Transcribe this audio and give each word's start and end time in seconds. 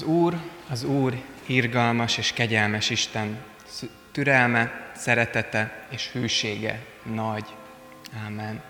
Az 0.00 0.06
Úr, 0.06 0.40
az 0.70 0.84
Úr 0.84 1.22
irgalmas 1.46 2.18
és 2.18 2.32
kegyelmes 2.32 2.90
Isten, 2.90 3.38
türelme, 4.12 4.92
szeretete 4.96 5.86
és 5.90 6.10
hűsége 6.12 6.84
nagy. 7.14 7.44
Ámen. 8.24 8.62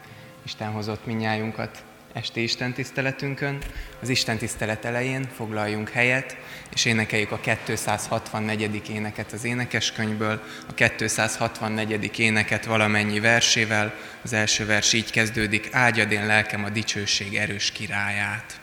Isten 0.44 0.70
hozott 0.70 1.06
minnyájunkat 1.06 1.84
esti 2.12 2.42
Isten 2.42 2.72
tiszteletünkön. 2.72 3.58
Az 4.02 4.08
Isten 4.08 4.38
tisztelet 4.38 4.84
elején 4.84 5.28
foglaljunk 5.34 5.88
helyet, 5.88 6.36
és 6.72 6.84
énekeljük 6.84 7.30
a 7.30 7.40
264. 7.40 8.82
éneket 8.88 9.32
az 9.32 9.44
énekeskönyvből, 9.44 10.42
a 10.68 10.74
264. 10.74 12.18
éneket 12.18 12.64
valamennyi 12.64 13.20
versével. 13.20 13.94
Az 14.22 14.32
első 14.32 14.66
vers 14.66 14.92
így 14.92 15.10
kezdődik, 15.10 15.68
ágyad 15.72 16.12
én 16.12 16.26
lelkem 16.26 16.64
a 16.64 16.68
dicsőség 16.68 17.36
erős 17.36 17.72
királyát. 17.72 18.60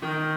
thank 0.00 0.33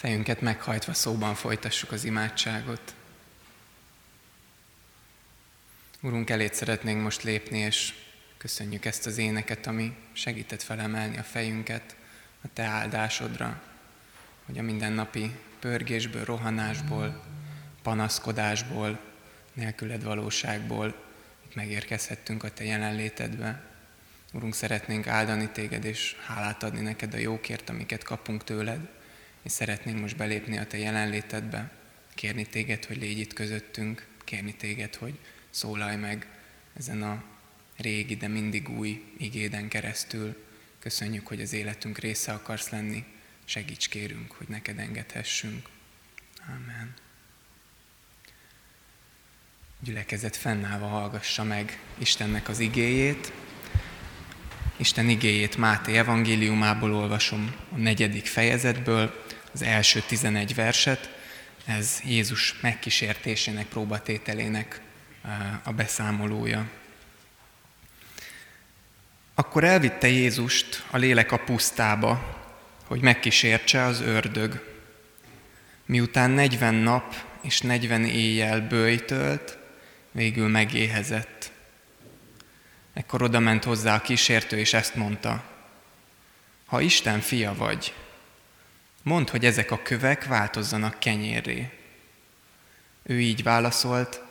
Fejünket 0.00 0.40
meghajtva 0.40 0.94
szóban 0.94 1.34
folytassuk 1.34 1.92
az 1.92 2.04
imádságot. 2.04 2.94
Urunk, 6.00 6.30
elét 6.30 6.54
szeretnénk 6.54 7.02
most 7.02 7.22
lépni, 7.22 7.58
és 7.58 7.94
köszönjük 8.36 8.84
ezt 8.84 9.06
az 9.06 9.18
éneket, 9.18 9.66
ami 9.66 9.96
segített 10.12 10.62
felemelni 10.62 11.18
a 11.18 11.22
fejünket 11.22 11.96
a 12.42 12.46
Te 12.52 12.62
áldásodra, 12.62 13.62
hogy 14.46 14.58
a 14.58 14.62
mindennapi 14.62 15.36
pörgésből, 15.58 16.24
rohanásból, 16.24 17.24
panaszkodásból, 17.82 19.00
nélküled 19.52 20.04
valóságból 20.04 20.94
megérkezhettünk 21.54 22.42
a 22.42 22.50
Te 22.50 22.64
jelenlétedbe. 22.64 23.62
Urunk, 24.32 24.54
szeretnénk 24.54 25.06
áldani 25.06 25.48
Téged, 25.48 25.84
és 25.84 26.16
hálát 26.26 26.62
adni 26.62 26.80
neked 26.80 27.14
a 27.14 27.18
jókért, 27.18 27.68
amiket 27.68 28.02
kapunk 28.02 28.44
tőled, 28.44 28.98
és 29.42 29.52
szeretnénk 29.52 30.00
most 30.00 30.16
belépni 30.16 30.58
a 30.58 30.66
Te 30.66 30.78
jelenlétedbe, 30.78 31.70
kérni 32.14 32.46
Téged, 32.46 32.84
hogy 32.84 32.96
légy 32.96 33.18
itt 33.18 33.32
közöttünk, 33.32 34.06
kérni 34.24 34.54
Téged, 34.54 34.94
hogy 34.94 35.18
szólalj 35.50 35.96
meg 35.96 36.26
ezen 36.76 37.02
a 37.02 37.24
régi, 37.76 38.16
de 38.16 38.28
mindig 38.28 38.68
új 38.68 39.04
igéden 39.18 39.68
keresztül. 39.68 40.44
Köszönjük, 40.78 41.26
hogy 41.26 41.40
az 41.40 41.52
életünk 41.52 41.98
része 41.98 42.32
akarsz 42.32 42.68
lenni. 42.68 43.04
Segíts 43.44 43.88
kérünk, 43.88 44.32
hogy 44.32 44.48
neked 44.48 44.78
engedhessünk. 44.78 45.68
Amen. 46.46 46.94
Gyülekezet 49.80 50.36
fennállva 50.36 50.86
hallgassa 50.86 51.44
meg 51.44 51.80
Istennek 51.98 52.48
az 52.48 52.58
igéjét. 52.58 53.32
Isten 54.76 55.08
igéjét 55.08 55.56
Máté 55.56 55.96
evangéliumából 55.96 56.94
olvasom 56.94 57.54
a 57.72 57.76
negyedik 57.76 58.26
fejezetből, 58.26 59.19
az 59.52 59.62
első 59.62 60.00
tizenegy 60.00 60.54
verset. 60.54 61.10
Ez 61.64 62.00
Jézus 62.04 62.60
megkísértésének, 62.60 63.66
próbatételének 63.66 64.80
eh, 65.24 65.68
a 65.68 65.72
beszámolója. 65.72 66.68
Akkor 69.34 69.64
elvitte 69.64 70.08
Jézust 70.08 70.84
a 70.90 70.96
lélek 70.96 71.32
a 71.32 71.36
pusztába, 71.36 72.38
hogy 72.86 73.00
megkísértse 73.00 73.82
az 73.82 74.00
ördög. 74.00 74.68
Miután 75.86 76.30
40 76.30 76.74
nap 76.74 77.14
és 77.42 77.60
40 77.60 78.04
éjjel 78.04 78.60
bőjtölt, 78.60 79.58
végül 80.10 80.48
megéhezett. 80.48 81.52
Ekkor 82.92 83.22
oda 83.22 83.38
ment 83.38 83.64
hozzá 83.64 83.94
a 83.94 84.00
kísértő, 84.00 84.58
és 84.58 84.74
ezt 84.74 84.94
mondta, 84.94 85.44
ha 86.66 86.80
Isten 86.80 87.20
fia 87.20 87.54
vagy, 87.54 87.94
mondd, 89.02 89.30
hogy 89.30 89.44
ezek 89.44 89.70
a 89.70 89.82
kövek 89.82 90.24
változzanak 90.24 90.98
kenyérré. 90.98 91.70
Ő 93.02 93.20
így 93.20 93.42
válaszolt, 93.42 94.22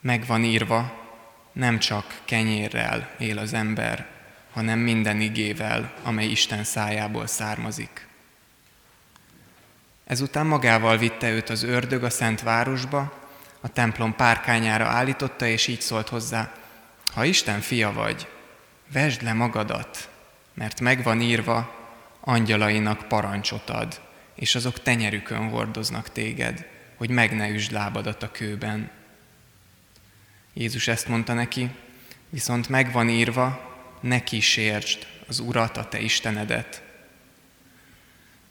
meg 0.00 0.26
van 0.26 0.44
írva, 0.44 1.08
nem 1.52 1.78
csak 1.78 2.20
kenyérrel 2.24 3.10
él 3.18 3.38
az 3.38 3.52
ember, 3.52 4.06
hanem 4.52 4.78
minden 4.78 5.20
igével, 5.20 5.92
amely 6.02 6.26
Isten 6.26 6.64
szájából 6.64 7.26
származik. 7.26 8.06
Ezután 10.04 10.46
magával 10.46 10.96
vitte 10.96 11.30
őt 11.30 11.50
az 11.50 11.62
ördög 11.62 12.04
a 12.04 12.10
szent 12.10 12.40
városba, 12.40 13.18
a 13.60 13.68
templom 13.68 14.14
párkányára 14.14 14.86
állította, 14.86 15.46
és 15.46 15.66
így 15.66 15.80
szólt 15.80 16.08
hozzá, 16.08 16.52
ha 17.12 17.24
Isten 17.24 17.60
fia 17.60 17.92
vagy, 17.92 18.28
vesd 18.92 19.22
le 19.22 19.32
magadat, 19.32 20.08
mert 20.54 20.80
megvan 20.80 21.20
írva, 21.20 21.79
angyalainak 22.20 23.08
parancsot 23.08 23.70
ad, 23.70 24.00
és 24.34 24.54
azok 24.54 24.82
tenyerükön 24.82 25.48
hordoznak 25.48 26.12
téged, 26.12 26.66
hogy 26.96 27.10
meg 27.10 27.36
ne 27.36 27.48
üsd 27.48 27.72
lábadat 27.72 28.22
a 28.22 28.30
kőben. 28.30 28.90
Jézus 30.52 30.88
ezt 30.88 31.08
mondta 31.08 31.32
neki, 31.32 31.70
viszont 32.28 32.68
megvan 32.68 33.08
írva, 33.08 33.68
ne 34.00 34.22
kísértsd 34.22 35.06
az 35.26 35.38
Urat, 35.38 35.76
a 35.76 35.88
te 35.88 36.00
Istenedet. 36.00 36.82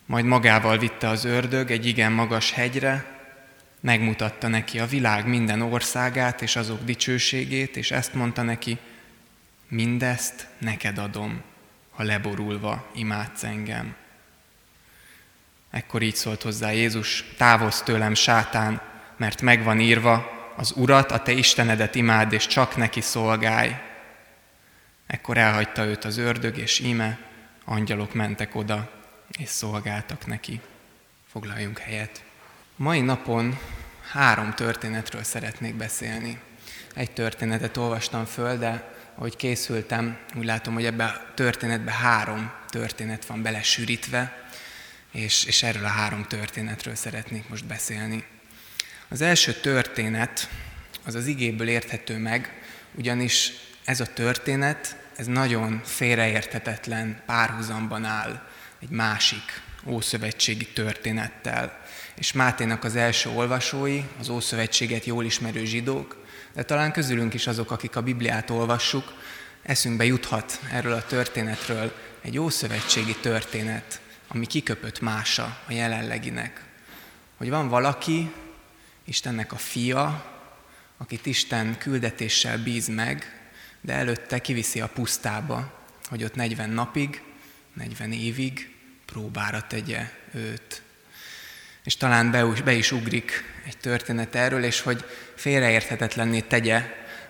Majd 0.06 0.26
magával 0.26 0.78
vitte 0.78 1.08
az 1.08 1.24
ördög 1.26 1.72
egy 1.72 1.86
igen 1.86 2.12
magas 2.12 2.52
hegyre, 2.52 3.18
megmutatta 3.80 4.48
neki 4.48 4.80
a 4.80 4.86
világ 4.86 5.28
minden 5.28 5.62
országát 5.62 6.42
és 6.42 6.56
azok 6.56 6.84
dicsőségét, 6.84 7.78
és 7.78 7.92
ezt 7.92 8.14
mondta 8.14 8.42
neki, 8.42 8.78
mindezt 9.68 10.48
neked 10.58 10.98
adom, 10.98 11.42
ha 12.00 12.06
leborulva 12.06 12.90
imádsz 12.94 13.44
engem. 13.44 13.96
Ekkor 15.70 16.02
így 16.02 16.16
szólt 16.16 16.42
hozzá 16.42 16.72
Jézus, 16.72 17.24
távozz 17.38 17.82
tőlem, 17.82 18.14
sátán, 18.14 18.82
mert 19.18 19.42
megvan 19.42 19.80
írva, 19.80 20.32
az 20.56 20.72
Urat, 20.76 21.12
a 21.12 21.22
te 21.22 21.32
Istenedet 21.32 21.96
imád, 21.96 22.34
és 22.34 22.48
csak 22.48 22.76
neki 22.76 23.02
szolgálj. 23.02 23.76
Ekkor 25.08 25.38
elhagyta 25.38 25.86
őt 25.86 26.06
az 26.06 26.18
ördög, 26.18 26.58
és 26.58 26.80
íme, 26.80 27.20
angyalok 27.66 28.14
mentek 28.14 28.56
oda, 28.56 28.92
és 29.38 29.50
szolgáltak 29.50 30.26
neki. 30.26 30.62
Foglaljunk 31.32 31.80
helyet. 31.80 32.24
Mai 32.76 33.02
napon 33.02 33.58
három 34.12 34.54
történetről 34.54 35.24
szeretnék 35.24 35.76
beszélni. 35.76 36.40
Egy 36.96 37.12
történetet 37.12 37.78
olvastam 37.78 38.26
föl, 38.26 38.58
de 38.58 38.98
ahogy 39.20 39.36
készültem, 39.36 40.18
úgy 40.36 40.46
látom, 40.46 40.74
hogy 40.74 40.86
ebbe 40.86 41.04
a 41.04 41.32
történetbe 41.34 41.92
három 41.92 42.52
történet 42.70 43.26
van 43.26 43.42
belesűrítve, 43.42 44.48
és, 45.12 45.44
és 45.44 45.64
erről 45.64 45.84
a 45.86 45.88
három 45.88 46.24
történetről 46.24 46.96
szeretnék 46.96 47.50
most 47.50 47.66
beszélni. 47.66 48.24
Az 49.08 49.22
első 49.22 49.54
történet 49.54 50.50
az 51.06 51.16
az 51.16 51.26
igéből 51.26 51.68
érthető 51.68 52.18
meg, 52.18 52.62
ugyanis 52.96 53.52
ez 53.86 54.00
a 54.00 54.14
történet, 54.14 54.98
ez 55.16 55.26
nagyon 55.26 55.82
félreérthetetlen 55.84 57.22
párhuzamban 57.26 58.06
áll 58.06 58.48
egy 58.82 58.90
másik 58.90 59.62
ószövetségi 59.86 60.66
történettel. 60.66 61.80
És 62.16 62.32
Máténak 62.32 62.84
az 62.84 62.96
első 62.96 63.30
olvasói, 63.30 64.02
az 64.20 64.30
Ószövetséget 64.30 65.06
jól 65.06 65.26
ismerő 65.26 65.66
zsidók, 65.66 66.20
de 66.54 66.64
talán 66.64 66.92
közülünk 66.92 67.34
is 67.34 67.48
azok, 67.48 67.72
akik 67.72 67.96
a 67.96 68.02
Bibliát 68.02 68.50
olvassuk, 68.50 69.14
eszünkbe 69.62 70.06
juthat 70.06 70.60
erről 70.72 70.94
a 70.94 71.06
történetről 71.06 71.94
egy 72.22 72.38
ószövetségi 72.38 73.16
történet, 73.16 74.02
ami 74.28 74.46
kiköpött 74.46 75.02
mása 75.02 75.58
a 75.68 75.72
jelenleginek. 75.72 76.64
Hogy 77.38 77.50
van 77.50 77.68
valaki, 77.68 78.32
Istennek 79.06 79.52
a 79.52 79.58
fia, 79.58 80.26
akit 80.98 81.26
Isten 81.26 81.78
küldetéssel 81.78 82.58
bíz 82.58 82.88
meg, 82.88 83.40
de 83.82 83.94
előtte 83.94 84.40
kiviszi 84.40 84.82
a 84.82 84.88
pusztába, 84.88 85.86
hogy 86.10 86.24
ott 86.24 86.36
40 86.36 86.70
napig, 86.70 87.22
40 87.74 88.12
évig 88.12 88.76
próbára 89.06 89.68
tegye 89.68 90.12
őt. 90.34 90.82
És 91.90 91.98
talán 91.98 92.32
be, 92.32 92.46
be 92.64 92.74
is 92.74 92.92
ugrik 92.92 93.44
egy 93.66 93.78
történet 93.78 94.36
erről, 94.36 94.64
és 94.64 94.82
hogy 94.82 95.06
félreérthetetlenné 95.36 96.40
tegye 96.40 96.84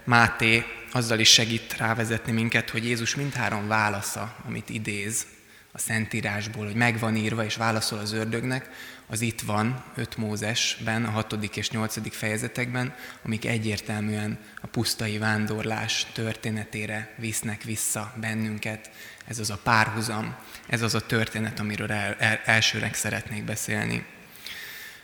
Máté, 0.03 0.65
azzal 0.91 1.19
is 1.19 1.29
segít 1.29 1.77
rávezetni 1.77 2.31
minket, 2.31 2.69
hogy 2.69 2.85
Jézus 2.85 3.15
mindhárom 3.15 3.67
válasza, 3.67 4.35
amit 4.45 4.69
idéz 4.69 5.25
a 5.71 5.77
Szentírásból, 5.77 6.65
hogy 6.65 6.75
megvan 6.75 7.15
írva 7.15 7.43
és 7.43 7.55
válaszol 7.55 7.99
az 7.99 8.11
ördögnek, 8.11 8.69
az 9.07 9.21
itt 9.21 9.41
van 9.41 9.83
5 9.95 10.17
Mózesben, 10.17 11.05
a 11.05 11.09
6. 11.09 11.33
és 11.55 11.69
8. 11.69 12.15
fejezetekben, 12.15 12.95
amik 13.25 13.45
egyértelműen 13.45 14.39
a 14.61 14.67
pusztai 14.67 15.17
vándorlás 15.17 16.05
történetére 16.13 17.13
visznek 17.17 17.63
vissza 17.63 18.13
bennünket. 18.19 18.89
Ez 19.27 19.39
az 19.39 19.49
a 19.49 19.59
párhuzam, 19.63 20.35
ez 20.67 20.81
az 20.81 20.95
a 20.95 21.05
történet, 21.05 21.59
amiről 21.59 21.91
el, 21.91 22.15
el, 22.19 22.41
elsőnek 22.45 22.93
szeretnék 22.93 23.43
beszélni. 23.43 24.17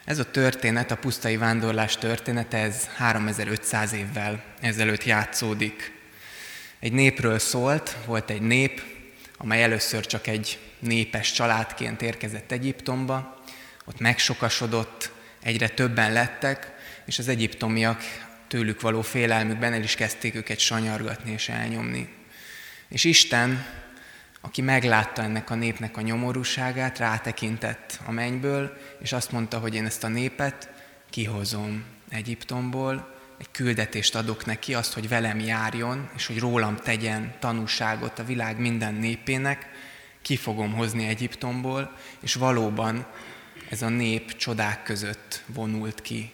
Ez 0.06 0.20
a 0.20 0.32
történet, 0.32 0.92
a 0.92 0.98
pusztai 0.98 1.38
vándorlás 1.38 1.98
története, 1.98 2.58
ez 2.58 2.88
3500 2.96 3.94
évvel 3.94 4.44
ezelőtt 4.62 5.04
játszódik. 5.04 5.92
Egy 6.80 6.92
népről 6.92 7.40
szólt, 7.40 7.98
volt 8.06 8.30
egy 8.30 8.42
nép, 8.42 8.82
amely 9.38 9.64
először 9.64 10.06
csak 10.06 10.28
egy 10.28 10.60
népes 10.80 11.32
családként 11.32 12.02
érkezett 12.02 12.52
Egyiptomba, 12.52 13.44
ott 13.86 14.00
megsokasodott, 14.00 15.12
egyre 15.42 15.68
többen 15.68 16.14
lettek, 16.14 16.74
és 17.06 17.20
az 17.20 17.28
egyiptomiak 17.28 18.02
tőlük 18.48 18.82
való 18.82 19.02
félelmükben 19.02 19.74
el 19.74 19.84
is 19.84 19.96
kezdték 19.96 20.36
őket 20.36 20.60
sanyargatni 20.60 21.32
és 21.32 21.50
elnyomni. 21.50 22.10
És 22.88 23.04
Isten, 23.04 23.66
aki 24.46 24.62
meglátta 24.62 25.22
ennek 25.22 25.50
a 25.50 25.56
népnek 25.56 25.98
a 25.98 26.02
nyomorúságát, 26.02 26.98
rátekintett 26.98 28.00
a 28.06 28.12
mennyből, 28.12 28.78
és 29.00 29.14
azt 29.14 29.32
mondta, 29.32 29.60
hogy 29.60 29.76
én 29.76 29.86
ezt 29.86 30.04
a 30.04 30.08
népet 30.08 30.70
kihozom 31.10 31.84
Egyiptomból, 32.10 33.14
egy 33.38 33.52
küldetést 33.52 34.16
adok 34.16 34.46
neki, 34.46 34.74
azt, 34.74 34.94
hogy 34.94 35.08
velem 35.08 35.40
járjon, 35.40 36.10
és 36.16 36.28
hogy 36.28 36.40
rólam 36.40 36.76
tegyen 36.76 37.34
tanúságot 37.40 38.20
a 38.20 38.24
világ 38.24 38.60
minden 38.60 38.94
népének, 38.94 39.70
ki 40.22 40.36
fogom 40.36 40.74
hozni 40.74 41.08
Egyiptomból, 41.08 41.96
és 42.20 42.34
valóban 42.34 43.06
ez 43.70 43.82
a 43.82 43.90
nép 43.90 44.38
csodák 44.38 44.84
között 44.84 45.44
vonult 45.46 46.02
ki 46.02 46.32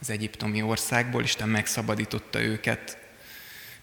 az 0.00 0.10
egyiptomi 0.10 0.62
országból, 0.62 1.22
Isten 1.22 1.48
megszabadította 1.48 2.42
őket. 2.42 3.05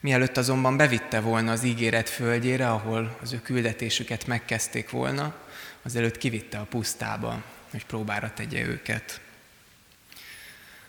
Mielőtt 0.04 0.38
azonban 0.38 0.78
bevitte 0.78 1.20
volna 1.20 1.52
az 1.52 1.64
ígéret 1.64 2.10
földjére, 2.10 2.72
ahol 2.72 3.18
az 3.22 3.34
ő 3.34 3.42
küldetésüket 3.42 4.28
megkezdték 4.28 4.90
volna, 4.90 5.36
azelőtt 5.82 6.18
kivitte 6.18 6.58
a 6.58 6.64
pusztába, 6.64 7.44
hogy 7.72 7.86
próbára 7.86 8.34
tegye 8.34 8.66
őket. 8.66 9.22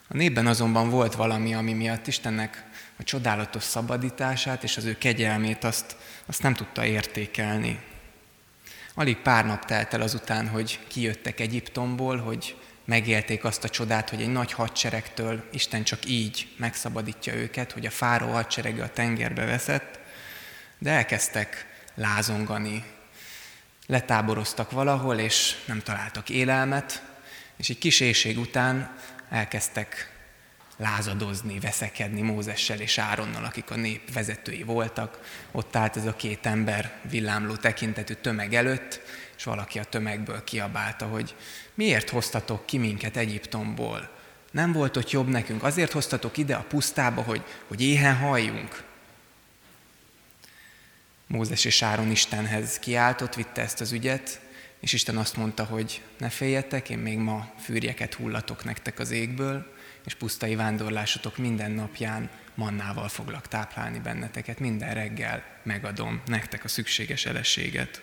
A 0.08 0.16
népben 0.16 0.46
azonban 0.46 0.90
volt 0.90 1.14
valami, 1.14 1.54
ami 1.54 1.72
miatt 1.72 2.06
Istennek 2.06 2.64
a 2.96 3.02
csodálatos 3.02 3.62
szabadítását 3.62 4.62
és 4.62 4.76
az 4.76 4.84
ő 4.84 4.98
kegyelmét 4.98 5.64
azt, 5.64 5.96
azt 6.26 6.42
nem 6.42 6.54
tudta 6.54 6.84
értékelni. 6.84 7.80
Alig 8.94 9.16
pár 9.16 9.46
nap 9.46 9.64
telt 9.64 9.94
el 9.94 10.00
azután, 10.00 10.48
hogy 10.48 10.80
kijöttek 10.88 11.40
Egyiptomból, 11.40 12.16
hogy 12.16 12.56
megélték 12.84 13.44
azt 13.44 13.64
a 13.64 13.68
csodát, 13.68 14.10
hogy 14.10 14.22
egy 14.22 14.32
nagy 14.32 14.52
hadseregtől 14.52 15.48
Isten 15.52 15.84
csak 15.84 16.04
így 16.06 16.48
megszabadítja 16.56 17.34
őket, 17.34 17.72
hogy 17.72 17.86
a 17.86 17.90
fáró 17.90 18.32
hadserege 18.32 18.82
a 18.82 18.92
tengerbe 18.92 19.44
veszett, 19.44 19.98
de 20.78 20.90
elkezdtek 20.90 21.66
lázongani, 21.94 22.84
letáboroztak 23.86 24.70
valahol, 24.70 25.18
és 25.18 25.56
nem 25.66 25.80
találtak 25.80 26.28
élelmet, 26.28 27.02
és 27.56 27.68
egy 27.68 27.78
kis 27.78 28.00
éjség 28.00 28.38
után 28.38 28.96
elkezdtek 29.30 30.12
lázadozni, 30.76 31.58
veszekedni 31.58 32.20
Mózessel 32.20 32.80
és 32.80 32.98
Áronnal, 32.98 33.44
akik 33.44 33.70
a 33.70 33.76
nép 33.76 34.12
vezetői 34.12 34.62
voltak. 34.62 35.20
Ott 35.50 35.76
állt 35.76 35.96
ez 35.96 36.06
a 36.06 36.16
két 36.16 36.46
ember 36.46 36.92
villámló 37.10 37.56
tekintetű 37.56 38.14
tömeg 38.14 38.54
előtt, 38.54 39.00
és 39.36 39.44
valaki 39.44 39.78
a 39.78 39.84
tömegből 39.84 40.44
kiabálta, 40.44 41.06
hogy 41.06 41.34
miért 41.74 42.10
hoztatok 42.10 42.66
ki 42.66 42.78
minket 42.78 43.16
Egyiptomból? 43.16 44.10
Nem 44.50 44.72
volt 44.72 44.96
ott 44.96 45.10
jobb 45.10 45.28
nekünk, 45.28 45.62
azért 45.62 45.92
hoztatok 45.92 46.36
ide 46.36 46.54
a 46.54 46.64
pusztába, 46.68 47.22
hogy, 47.22 47.42
hogy 47.66 47.82
éhen 47.82 48.16
halljunk. 48.16 48.82
Mózes 51.26 51.64
és 51.64 51.82
Áron 51.82 52.10
Istenhez 52.10 52.78
kiáltott, 52.78 53.34
vitte 53.34 53.62
ezt 53.62 53.80
az 53.80 53.92
ügyet, 53.92 54.40
és 54.80 54.92
Isten 54.92 55.16
azt 55.16 55.36
mondta, 55.36 55.64
hogy 55.64 56.02
ne 56.18 56.28
féljetek, 56.28 56.90
én 56.90 56.98
még 56.98 57.18
ma 57.18 57.52
fűrjeket 57.60 58.14
hullatok 58.14 58.64
nektek 58.64 58.98
az 58.98 59.10
égből, 59.10 59.72
és 60.04 60.14
pusztai 60.14 60.54
vándorlásotok 60.54 61.36
minden 61.38 61.70
napján 61.70 62.30
mannával 62.54 63.08
foglak 63.08 63.48
táplálni 63.48 63.98
benneteket, 63.98 64.58
minden 64.58 64.94
reggel 64.94 65.44
megadom 65.62 66.22
nektek 66.26 66.64
a 66.64 66.68
szükséges 66.68 67.26
eleséget. 67.26 68.02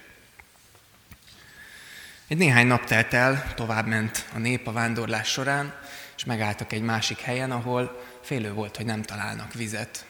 Egy 2.31 2.37
néhány 2.37 2.67
nap 2.67 2.85
telt 2.85 3.13
el, 3.13 3.53
tovább 3.55 3.87
ment 3.87 4.25
a 4.33 4.37
nép 4.37 4.67
a 4.67 4.71
vándorlás 4.71 5.27
során, 5.27 5.73
és 6.17 6.25
megálltak 6.25 6.73
egy 6.73 6.81
másik 6.81 7.19
helyen, 7.19 7.51
ahol 7.51 8.03
félő 8.21 8.53
volt, 8.53 8.75
hogy 8.75 8.85
nem 8.85 9.01
találnak 9.01 9.53
vizet. 9.53 10.05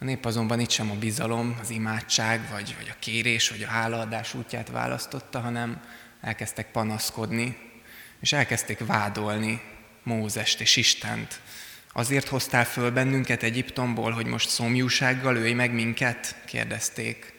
A 0.00 0.04
nép 0.04 0.24
azonban 0.24 0.60
itt 0.60 0.70
sem 0.70 0.90
a 0.90 0.94
bizalom, 0.94 1.58
az 1.60 1.70
imádság, 1.70 2.48
vagy, 2.50 2.74
vagy 2.78 2.88
a 2.90 2.98
kérés, 2.98 3.48
vagy 3.48 3.62
a 3.62 3.68
hálaadás 3.68 4.34
útját 4.34 4.70
választotta, 4.70 5.40
hanem 5.40 5.82
elkezdtek 6.20 6.70
panaszkodni, 6.70 7.58
és 8.20 8.32
elkezdték 8.32 8.86
vádolni 8.86 9.62
Mózest 10.02 10.60
és 10.60 10.76
Istent. 10.76 11.40
Azért 11.92 12.28
hoztál 12.28 12.64
föl 12.64 12.90
bennünket 12.90 13.42
Egyiptomból, 13.42 14.10
hogy 14.10 14.26
most 14.26 14.48
szomjúsággal 14.48 15.36
ölj 15.36 15.52
meg 15.52 15.72
minket? 15.72 16.36
kérdezték. 16.46 17.33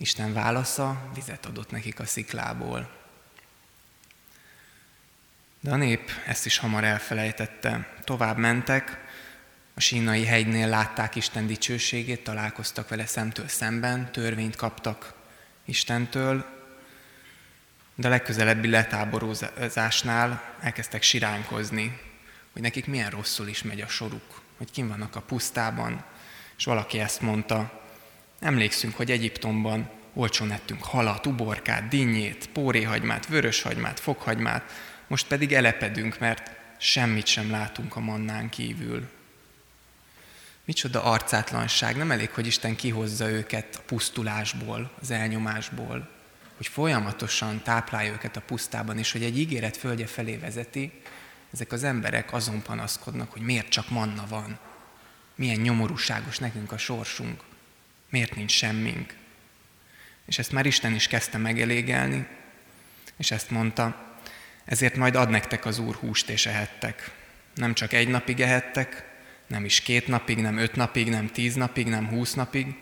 Isten 0.00 0.32
válasza 0.32 1.10
vizet 1.14 1.46
adott 1.46 1.70
nekik 1.70 2.00
a 2.00 2.06
sziklából. 2.06 2.90
De 5.60 5.70
a 5.70 5.76
nép 5.76 6.10
ezt 6.26 6.46
is 6.46 6.58
hamar 6.58 6.84
elfelejtette. 6.84 7.94
Tovább 8.04 8.36
mentek, 8.36 9.04
a 9.74 9.80
sínai 9.80 10.24
hegynél 10.24 10.68
látták 10.68 11.14
Isten 11.14 11.46
dicsőségét, 11.46 12.24
találkoztak 12.24 12.88
vele 12.88 13.06
szemtől 13.06 13.48
szemben, 13.48 14.12
törvényt 14.12 14.56
kaptak 14.56 15.14
Istentől, 15.64 16.44
de 17.94 18.06
a 18.06 18.10
legközelebbi 18.10 18.68
letáborozásnál 18.68 20.42
elkezdtek 20.60 21.02
siránkozni, 21.02 22.00
hogy 22.52 22.62
nekik 22.62 22.86
milyen 22.86 23.10
rosszul 23.10 23.48
is 23.48 23.62
megy 23.62 23.80
a 23.80 23.88
soruk, 23.88 24.42
hogy 24.56 24.70
kim 24.70 24.88
vannak 24.88 25.16
a 25.16 25.20
pusztában, 25.20 26.04
és 26.56 26.64
valaki 26.64 26.98
ezt 26.98 27.20
mondta, 27.20 27.79
emlékszünk, 28.40 28.96
hogy 28.96 29.10
Egyiptomban 29.10 29.90
olcsón 30.14 30.50
ettünk 30.50 30.82
halat, 30.84 31.26
uborkát, 31.26 31.88
dinnyét, 31.88 32.48
póréhagymát, 32.52 33.26
vöröshagymát, 33.26 34.00
fokhagymát, 34.00 34.72
most 35.06 35.26
pedig 35.26 35.52
elepedünk, 35.52 36.18
mert 36.18 36.50
semmit 36.78 37.26
sem 37.26 37.50
látunk 37.50 37.96
a 37.96 38.00
mannán 38.00 38.48
kívül. 38.48 39.08
Micsoda 40.64 41.02
arcátlanság, 41.02 41.96
nem 41.96 42.10
elég, 42.10 42.30
hogy 42.30 42.46
Isten 42.46 42.76
kihozza 42.76 43.30
őket 43.30 43.76
a 43.76 43.82
pusztulásból, 43.86 44.90
az 45.00 45.10
elnyomásból, 45.10 46.08
hogy 46.56 46.66
folyamatosan 46.66 47.62
táplálja 47.62 48.12
őket 48.12 48.36
a 48.36 48.40
pusztában, 48.40 48.98
és 48.98 49.12
hogy 49.12 49.22
egy 49.22 49.38
ígéret 49.38 49.76
földje 49.76 50.06
felé 50.06 50.36
vezeti, 50.36 50.92
ezek 51.52 51.72
az 51.72 51.84
emberek 51.84 52.32
azon 52.32 52.62
panaszkodnak, 52.62 53.32
hogy 53.32 53.42
miért 53.42 53.68
csak 53.68 53.90
manna 53.90 54.26
van, 54.28 54.58
milyen 55.34 55.60
nyomorúságos 55.60 56.38
nekünk 56.38 56.72
a 56.72 56.78
sorsunk, 56.78 57.42
miért 58.10 58.34
nincs 58.34 58.52
semmink. 58.52 59.14
És 60.26 60.38
ezt 60.38 60.52
már 60.52 60.66
Isten 60.66 60.94
is 60.94 61.06
kezdte 61.06 61.38
megelégelni, 61.38 62.26
és 63.16 63.30
ezt 63.30 63.50
mondta, 63.50 64.08
ezért 64.64 64.96
majd 64.96 65.14
ad 65.14 65.30
nektek 65.30 65.66
az 65.66 65.78
Úr 65.78 65.94
húst 65.94 66.28
és 66.28 66.46
ehettek. 66.46 67.10
Nem 67.54 67.74
csak 67.74 67.92
egy 67.92 68.08
napig 68.08 68.40
ehettek, 68.40 69.04
nem 69.46 69.64
is 69.64 69.80
két 69.80 70.06
napig, 70.06 70.38
nem 70.38 70.56
öt 70.56 70.74
napig, 70.76 71.08
nem 71.08 71.26
tíz 71.26 71.54
napig, 71.54 71.86
nem 71.86 72.08
húsz 72.08 72.34
napig, 72.34 72.74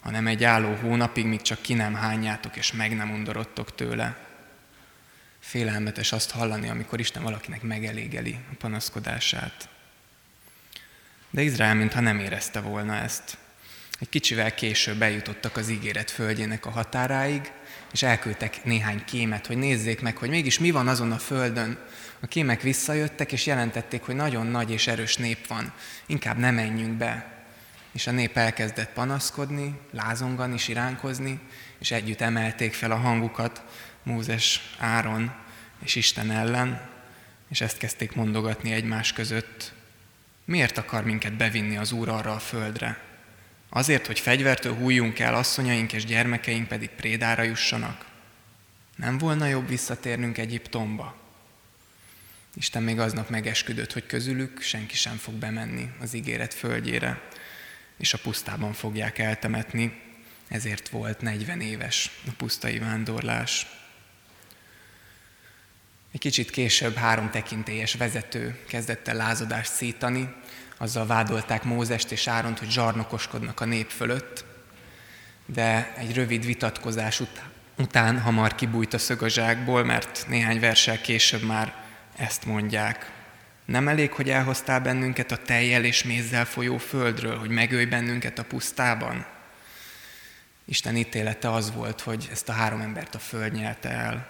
hanem 0.00 0.26
egy 0.26 0.44
álló 0.44 0.74
hónapig, 0.74 1.26
míg 1.26 1.42
csak 1.42 1.62
ki 1.62 1.74
nem 1.74 1.94
hányátok, 1.94 2.56
és 2.56 2.72
meg 2.72 2.96
nem 2.96 3.10
undorodtok 3.10 3.74
tőle. 3.74 4.16
Félelmetes 5.38 6.12
azt 6.12 6.30
hallani, 6.30 6.68
amikor 6.68 7.00
Isten 7.00 7.22
valakinek 7.22 7.62
megelégeli 7.62 8.38
a 8.52 8.54
panaszkodását. 8.58 9.68
De 11.30 11.42
Izrael 11.42 11.74
mintha 11.74 12.00
nem 12.00 12.18
érezte 12.18 12.60
volna 12.60 12.94
ezt. 12.94 13.38
Egy 14.00 14.08
kicsivel 14.08 14.54
később 14.54 15.02
eljutottak 15.02 15.56
az 15.56 15.68
ígéret 15.68 16.10
földjének 16.10 16.66
a 16.66 16.70
határáig, 16.70 17.52
és 17.92 18.02
elküldtek 18.02 18.64
néhány 18.64 19.04
kémet, 19.04 19.46
hogy 19.46 19.56
nézzék 19.56 20.00
meg, 20.00 20.16
hogy 20.16 20.28
mégis 20.28 20.58
mi 20.58 20.70
van 20.70 20.88
azon 20.88 21.12
a 21.12 21.18
földön. 21.18 21.78
A 22.20 22.26
kémek 22.26 22.62
visszajöttek, 22.62 23.32
és 23.32 23.46
jelentették, 23.46 24.02
hogy 24.02 24.14
nagyon 24.14 24.46
nagy 24.46 24.70
és 24.70 24.86
erős 24.86 25.16
nép 25.16 25.46
van. 25.46 25.72
Inkább 26.06 26.36
nem 26.36 26.54
menjünk 26.54 26.92
be, 26.92 27.44
és 27.92 28.06
a 28.06 28.10
nép 28.10 28.36
elkezdett 28.36 28.92
panaszkodni, 28.92 29.78
lázongani, 29.90 30.58
siránkozni, 30.58 31.40
és 31.78 31.90
együtt 31.90 32.20
emelték 32.20 32.74
fel 32.74 32.90
a 32.90 32.96
hangukat 32.96 33.62
Mózes, 34.02 34.74
Áron 34.78 35.34
és 35.84 35.94
Isten 35.94 36.30
ellen, 36.30 36.88
és 37.48 37.60
ezt 37.60 37.78
kezdték 37.78 38.14
mondogatni 38.14 38.72
egymás 38.72 39.12
között. 39.12 39.72
Miért 40.44 40.78
akar 40.78 41.04
minket 41.04 41.36
bevinni 41.36 41.76
az 41.76 41.92
Úr 41.92 42.08
arra 42.08 42.32
a 42.32 42.38
földre? 42.38 43.07
Azért, 43.68 44.06
hogy 44.06 44.20
fegyvertől 44.20 44.74
hújjunk 44.74 45.18
el, 45.18 45.34
asszonyaink 45.34 45.92
és 45.92 46.04
gyermekeink 46.04 46.68
pedig 46.68 46.88
prédára 46.88 47.42
jussanak? 47.42 48.06
Nem 48.96 49.18
volna 49.18 49.46
jobb 49.46 49.68
visszatérnünk 49.68 50.38
Egyiptomba? 50.38 51.16
Isten 52.54 52.82
még 52.82 52.98
aznap 52.98 53.28
megesküdött, 53.28 53.92
hogy 53.92 54.06
közülük 54.06 54.60
senki 54.60 54.96
sem 54.96 55.16
fog 55.16 55.34
bemenni 55.34 55.90
az 56.00 56.14
ígéret 56.14 56.54
földjére 56.54 57.22
és 57.98 58.14
a 58.14 58.18
pusztában 58.18 58.72
fogják 58.72 59.18
eltemetni, 59.18 60.00
ezért 60.48 60.88
volt 60.88 61.20
40 61.20 61.60
éves 61.60 62.10
a 62.26 62.30
pusztai 62.36 62.78
vándorlás. 62.78 63.66
Egy 66.12 66.20
kicsit 66.20 66.50
később 66.50 66.94
három 66.94 67.30
tekintélyes 67.30 67.94
vezető 67.94 68.58
kezdett 68.66 69.08
el 69.08 69.16
lázadást 69.16 69.72
szítani, 69.72 70.34
azzal 70.78 71.06
vádolták 71.06 71.64
Mózest 71.64 72.12
és 72.12 72.26
Áront, 72.26 72.58
hogy 72.58 72.70
zsarnokoskodnak 72.70 73.60
a 73.60 73.64
nép 73.64 73.90
fölött, 73.90 74.44
de 75.46 75.94
egy 75.96 76.14
rövid 76.14 76.44
vitatkozás 76.44 77.22
után 77.76 78.20
hamar 78.20 78.54
kibújt 78.54 78.94
a 78.94 78.98
szög 78.98 79.22
a 79.22 79.28
zsákból, 79.28 79.84
mert 79.84 80.26
néhány 80.28 80.60
versel 80.60 81.00
később 81.00 81.42
már 81.42 81.74
ezt 82.16 82.44
mondják. 82.44 83.12
Nem 83.64 83.88
elég, 83.88 84.12
hogy 84.12 84.30
elhoztál 84.30 84.80
bennünket 84.80 85.32
a 85.32 85.36
tejjel 85.36 85.84
és 85.84 86.02
mézzel 86.02 86.44
folyó 86.44 86.78
földről, 86.78 87.38
hogy 87.38 87.50
megölj 87.50 87.84
bennünket 87.84 88.38
a 88.38 88.44
pusztában? 88.44 89.26
Isten 90.64 90.96
ítélete 90.96 91.52
az 91.52 91.72
volt, 91.72 92.00
hogy 92.00 92.28
ezt 92.32 92.48
a 92.48 92.52
három 92.52 92.80
embert 92.80 93.14
a 93.14 93.18
föld 93.18 93.52
nyelte 93.52 93.88
el. 93.88 94.28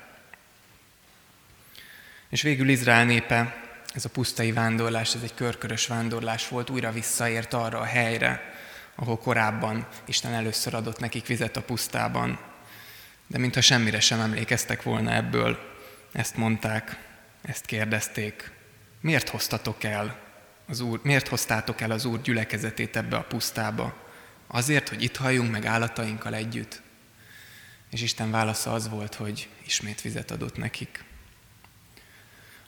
És 2.28 2.42
végül 2.42 2.68
Izrael 2.68 3.04
népe, 3.04 3.67
ez 3.98 4.04
a 4.04 4.08
pusztai 4.08 4.52
vándorlás, 4.52 5.14
ez 5.14 5.22
egy 5.22 5.34
körkörös 5.34 5.86
vándorlás 5.86 6.48
volt, 6.48 6.70
újra 6.70 6.92
visszaért 6.92 7.54
arra 7.54 7.78
a 7.78 7.84
helyre, 7.84 8.54
ahol 8.94 9.18
korábban 9.18 9.86
Isten 10.04 10.32
először 10.32 10.74
adott 10.74 10.98
nekik 10.98 11.26
vizet 11.26 11.56
a 11.56 11.62
pusztában. 11.62 12.38
De 13.26 13.38
mintha 13.38 13.60
semmire 13.60 14.00
sem 14.00 14.20
emlékeztek 14.20 14.82
volna 14.82 15.12
ebből, 15.12 15.58
ezt 16.12 16.36
mondták, 16.36 16.98
ezt 17.42 17.64
kérdezték, 17.64 18.50
miért 19.00 19.28
hoztatok 19.28 19.84
el 19.84 20.18
az 20.68 20.80
Úr, 20.80 21.00
miért 21.02 21.28
hoztátok 21.28 21.80
el 21.80 21.90
az 21.90 22.04
Úr 22.04 22.20
gyülekezetét 22.20 22.96
ebbe 22.96 23.16
a 23.16 23.24
pusztába? 23.24 23.96
Azért, 24.46 24.88
hogy 24.88 25.02
itt 25.02 25.16
halljunk 25.16 25.50
meg 25.50 25.66
állatainkkal 25.66 26.34
együtt? 26.34 26.82
És 27.90 28.02
Isten 28.02 28.30
válasza 28.30 28.72
az 28.72 28.88
volt, 28.88 29.14
hogy 29.14 29.48
ismét 29.66 30.00
vizet 30.00 30.30
adott 30.30 30.56
nekik. 30.56 31.06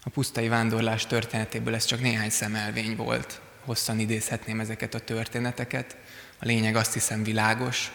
A 0.02 0.10
pusztai 0.10 0.48
vándorlás 0.48 1.06
történetéből 1.06 1.74
ez 1.74 1.84
csak 1.84 2.00
néhány 2.00 2.30
szemelvény 2.30 2.96
volt. 2.96 3.40
Hosszan 3.64 3.98
idézhetném 3.98 4.60
ezeket 4.60 4.94
a 4.94 5.00
történeteket. 5.00 5.96
A 6.38 6.44
lényeg 6.44 6.76
azt 6.76 6.92
hiszem 6.92 7.22
világos. 7.22 7.90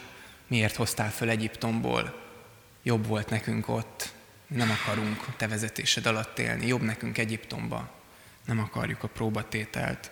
Miért 0.46 0.76
hoztál 0.76 1.10
föl 1.10 1.28
Egyiptomból? 1.28 2.22
Jobb 2.82 3.06
volt 3.06 3.30
nekünk 3.30 3.68
ott. 3.68 4.12
Nem 4.46 4.70
akarunk 4.70 5.36
te 5.36 5.48
vezetésed 5.48 6.06
alatt 6.06 6.38
élni. 6.38 6.66
Jobb 6.66 6.82
nekünk 6.82 7.18
Egyiptomba. 7.18 7.90
Nem 8.44 8.58
akarjuk 8.58 9.02
a 9.02 9.08
próbatételt. 9.08 10.10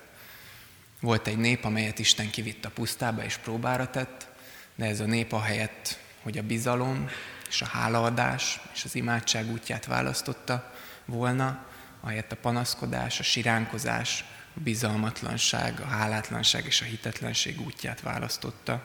Volt 1.00 1.26
egy 1.26 1.38
nép, 1.38 1.64
amelyet 1.64 1.98
Isten 1.98 2.30
kivitt 2.30 2.64
a 2.64 2.70
pusztába 2.70 3.24
és 3.24 3.36
próbára 3.36 3.90
tett, 3.90 4.28
de 4.74 4.84
ez 4.84 5.00
a 5.00 5.04
nép 5.04 5.32
ahelyett, 5.32 5.98
hogy 6.22 6.38
a 6.38 6.42
bizalom 6.42 7.08
és 7.48 7.62
a 7.62 7.66
hálaadás 7.66 8.60
és 8.74 8.84
az 8.84 8.94
imádság 8.94 9.50
útját 9.50 9.86
választotta 9.86 10.74
volna, 11.04 11.66
ahelyett 12.04 12.32
a 12.32 12.36
panaszkodás, 12.36 13.20
a 13.20 13.22
siránkozás, 13.22 14.24
a 14.56 14.60
bizalmatlanság, 14.60 15.80
a 15.80 15.86
hálátlanság 15.86 16.64
és 16.66 16.80
a 16.80 16.84
hitetlenség 16.84 17.60
útját 17.60 18.00
választotta, 18.00 18.84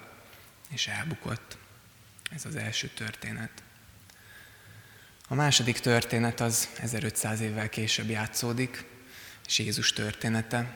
és 0.69 0.88
elbukott. 0.88 1.58
Ez 2.36 2.45
az 2.45 2.55
első 2.55 2.88
történet. 2.88 3.51
A 5.27 5.36
második 5.36 5.79
történet 5.79 6.39
az 6.39 6.69
1500 6.77 7.39
évvel 7.39 7.69
később 7.69 8.10
játszódik, 8.10 8.86
és 9.47 9.60
Jézus 9.60 9.93
története. 9.93 10.73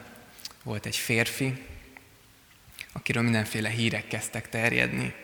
Volt 0.64 0.86
egy 0.86 0.98
férfi, 0.98 1.66
akiről 2.92 3.24
mindenféle 3.24 3.70
hírek 3.70 4.08
kezdtek 4.08 4.50
terjedni. 4.50 5.16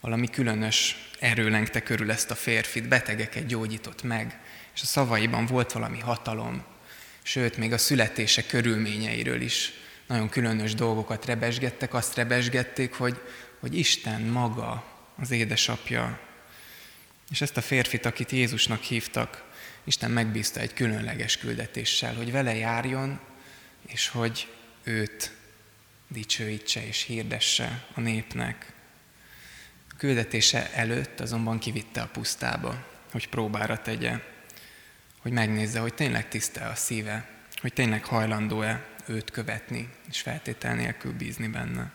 Valami 0.00 0.28
különös 0.28 1.10
erő 1.18 1.50
lengte 1.50 1.82
körül 1.82 2.10
ezt 2.10 2.30
a 2.30 2.34
férfit, 2.34 2.88
betegeket 2.88 3.46
gyógyított 3.46 4.02
meg, 4.02 4.40
és 4.74 4.82
a 4.82 4.86
szavaiban 4.86 5.46
volt 5.46 5.72
valami 5.72 5.98
hatalom, 5.98 6.64
sőt, 7.22 7.56
még 7.56 7.72
a 7.72 7.78
születése 7.78 8.46
körülményeiről 8.46 9.40
is 9.40 9.72
nagyon 10.06 10.28
különös 10.28 10.74
dolgokat 10.74 11.24
rebesgettek, 11.24 11.94
azt 11.94 12.14
rebesgették, 12.14 12.94
hogy, 12.94 13.20
hogy 13.60 13.78
Isten 13.78 14.20
maga, 14.20 14.84
az 15.16 15.30
édesapja. 15.30 16.20
És 17.30 17.40
ezt 17.40 17.56
a 17.56 17.60
férfit, 17.60 18.06
akit 18.06 18.30
Jézusnak 18.30 18.82
hívtak, 18.82 19.44
Isten 19.84 20.10
megbízta 20.10 20.60
egy 20.60 20.74
különleges 20.74 21.36
küldetéssel, 21.36 22.14
hogy 22.14 22.32
vele 22.32 22.54
járjon, 22.54 23.20
és 23.86 24.08
hogy 24.08 24.48
őt 24.82 25.32
dicsőítse 26.08 26.86
és 26.86 27.02
hirdesse 27.02 27.86
a 27.94 28.00
népnek. 28.00 28.72
A 29.90 29.96
küldetése 29.96 30.72
előtt 30.72 31.20
azonban 31.20 31.58
kivitte 31.58 32.00
a 32.00 32.08
pusztába, 32.12 32.86
hogy 33.10 33.28
próbára 33.28 33.78
tegye, 33.82 34.20
hogy 35.20 35.32
megnézze, 35.32 35.80
hogy 35.80 35.94
tényleg 35.94 36.28
tiszta 36.28 36.68
a 36.68 36.74
szíve, 36.74 37.28
hogy 37.60 37.72
tényleg 37.72 38.04
hajlandó-e 38.04 38.86
őt 39.06 39.30
követni, 39.30 39.88
és 40.10 40.20
feltétel 40.20 40.74
nélkül 40.74 41.12
bízni 41.12 41.48
benne. 41.48 41.92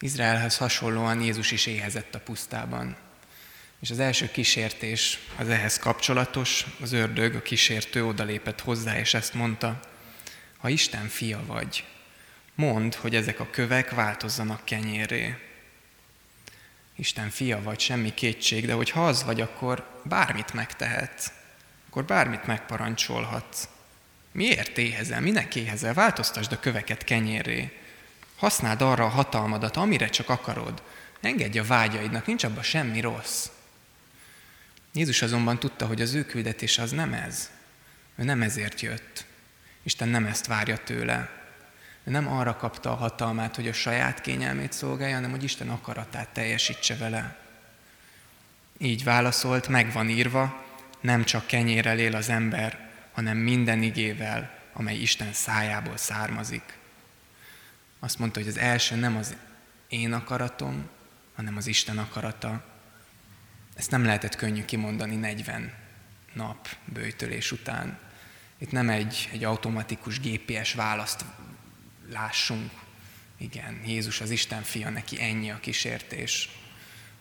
Izraelhez 0.00 0.56
hasonlóan 0.56 1.20
Jézus 1.20 1.50
is 1.50 1.66
éhezett 1.66 2.14
a 2.14 2.20
pusztában. 2.20 2.96
És 3.80 3.90
az 3.90 3.98
első 3.98 4.30
kísértés 4.30 5.18
az 5.36 5.48
ehhez 5.48 5.78
kapcsolatos, 5.78 6.66
az 6.80 6.92
ördög, 6.92 7.34
a 7.34 7.42
kísértő 7.42 8.06
odalépett 8.06 8.60
hozzá, 8.60 8.98
és 8.98 9.14
ezt 9.14 9.34
mondta, 9.34 9.80
ha 10.58 10.68
Isten 10.68 11.08
fia 11.08 11.44
vagy, 11.46 11.84
mondd, 12.54 12.94
hogy 12.96 13.14
ezek 13.14 13.40
a 13.40 13.50
kövek 13.50 13.90
változzanak 13.90 14.64
kenyérré. 14.64 15.47
Isten 16.98 17.30
fia 17.30 17.62
vagy, 17.62 17.80
semmi 17.80 18.14
kétség, 18.14 18.66
de 18.66 18.72
hogy 18.72 18.90
ha 18.90 19.06
az 19.06 19.24
vagy, 19.24 19.40
akkor 19.40 20.00
bármit 20.04 20.52
megtehetsz, 20.52 21.32
akkor 21.88 22.04
bármit 22.04 22.46
megparancsolhatsz. 22.46 23.68
Miért 24.32 24.78
éhezel? 24.78 25.20
Minek 25.20 25.54
éhezel? 25.54 25.94
Változtasd 25.94 26.52
a 26.52 26.60
köveket 26.60 27.04
kenyérré. 27.04 27.78
Használd 28.36 28.82
arra 28.82 29.04
a 29.04 29.08
hatalmadat, 29.08 29.76
amire 29.76 30.08
csak 30.08 30.28
akarod. 30.28 30.82
Engedj 31.20 31.58
a 31.58 31.64
vágyaidnak, 31.64 32.26
nincs 32.26 32.44
abban 32.44 32.62
semmi 32.62 33.00
rossz. 33.00 33.48
Jézus 34.92 35.22
azonban 35.22 35.58
tudta, 35.58 35.86
hogy 35.86 36.00
az 36.00 36.14
ő 36.14 36.24
küldetése 36.24 36.82
az 36.82 36.90
nem 36.90 37.12
ez. 37.12 37.50
Ő 38.16 38.24
nem 38.24 38.42
ezért 38.42 38.80
jött. 38.80 39.24
Isten 39.82 40.08
nem 40.08 40.26
ezt 40.26 40.46
várja 40.46 40.76
tőle. 40.76 41.37
Ő 42.08 42.10
nem 42.10 42.28
arra 42.28 42.56
kapta 42.56 42.90
a 42.90 42.94
hatalmát, 42.94 43.56
hogy 43.56 43.68
a 43.68 43.72
saját 43.72 44.20
kényelmét 44.20 44.72
szolgálja, 44.72 45.14
hanem 45.14 45.30
hogy 45.30 45.42
Isten 45.42 45.68
akaratát 45.68 46.28
teljesítse 46.28 46.96
vele. 46.96 47.36
Így 48.78 49.04
válaszolt, 49.04 49.68
meg 49.68 49.92
van 49.92 50.08
írva, 50.08 50.64
nem 51.00 51.24
csak 51.24 51.46
kenyérrel 51.46 51.98
él 51.98 52.16
az 52.16 52.28
ember, 52.28 52.90
hanem 53.12 53.36
minden 53.36 53.82
igével, 53.82 54.58
amely 54.72 54.96
Isten 54.96 55.32
szájából 55.32 55.96
származik. 55.96 56.78
Azt 57.98 58.18
mondta, 58.18 58.38
hogy 58.38 58.48
az 58.48 58.58
első 58.58 58.96
nem 58.96 59.16
az 59.16 59.36
én 59.88 60.12
akaratom, 60.12 60.88
hanem 61.36 61.56
az 61.56 61.66
Isten 61.66 61.98
akarata. 61.98 62.64
Ezt 63.74 63.90
nem 63.90 64.04
lehetett 64.04 64.36
könnyű 64.36 64.64
kimondani 64.64 65.16
40 65.16 65.72
nap 66.32 66.68
bőjtölés 66.84 67.52
után. 67.52 67.98
Itt 68.58 68.70
nem 68.72 68.88
egy, 68.88 69.28
egy 69.32 69.44
automatikus 69.44 70.20
GPS 70.20 70.74
választ 70.74 71.24
lássunk. 72.10 72.70
Igen, 73.38 73.82
Jézus 73.86 74.20
az 74.20 74.30
Isten 74.30 74.62
fia, 74.62 74.90
neki 74.90 75.20
ennyi 75.20 75.50
a 75.50 75.60
kísértés. 75.60 76.48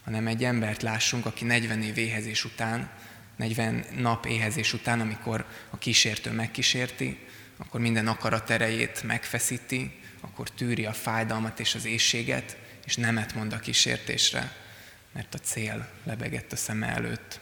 Hanem 0.03 0.27
egy 0.27 0.43
embert 0.43 0.81
lássunk, 0.81 1.25
aki 1.25 1.45
40 1.45 1.81
év 1.81 1.97
éhezés 1.97 2.45
után, 2.45 2.89
40 3.35 3.85
nap 3.95 4.25
éhezés 4.25 4.73
után, 4.73 4.99
amikor 4.99 5.45
a 5.69 5.77
kísértő 5.77 6.31
megkísérti, 6.31 7.19
akkor 7.57 7.79
minden 7.79 8.07
akarat 8.07 8.49
erejét 8.49 9.03
megfeszíti, 9.03 9.91
akkor 10.21 10.49
tűri 10.49 10.85
a 10.85 10.93
fájdalmat 10.93 11.59
és 11.59 11.75
az 11.75 11.85
éjséget, 11.85 12.57
és 12.85 12.95
nemet 12.95 13.35
mond 13.35 13.53
a 13.53 13.59
kísértésre, 13.59 14.55
mert 15.11 15.33
a 15.33 15.37
cél 15.37 15.89
lebegett 16.03 16.51
a 16.51 16.55
szeme 16.55 16.87
előtt. 16.87 17.39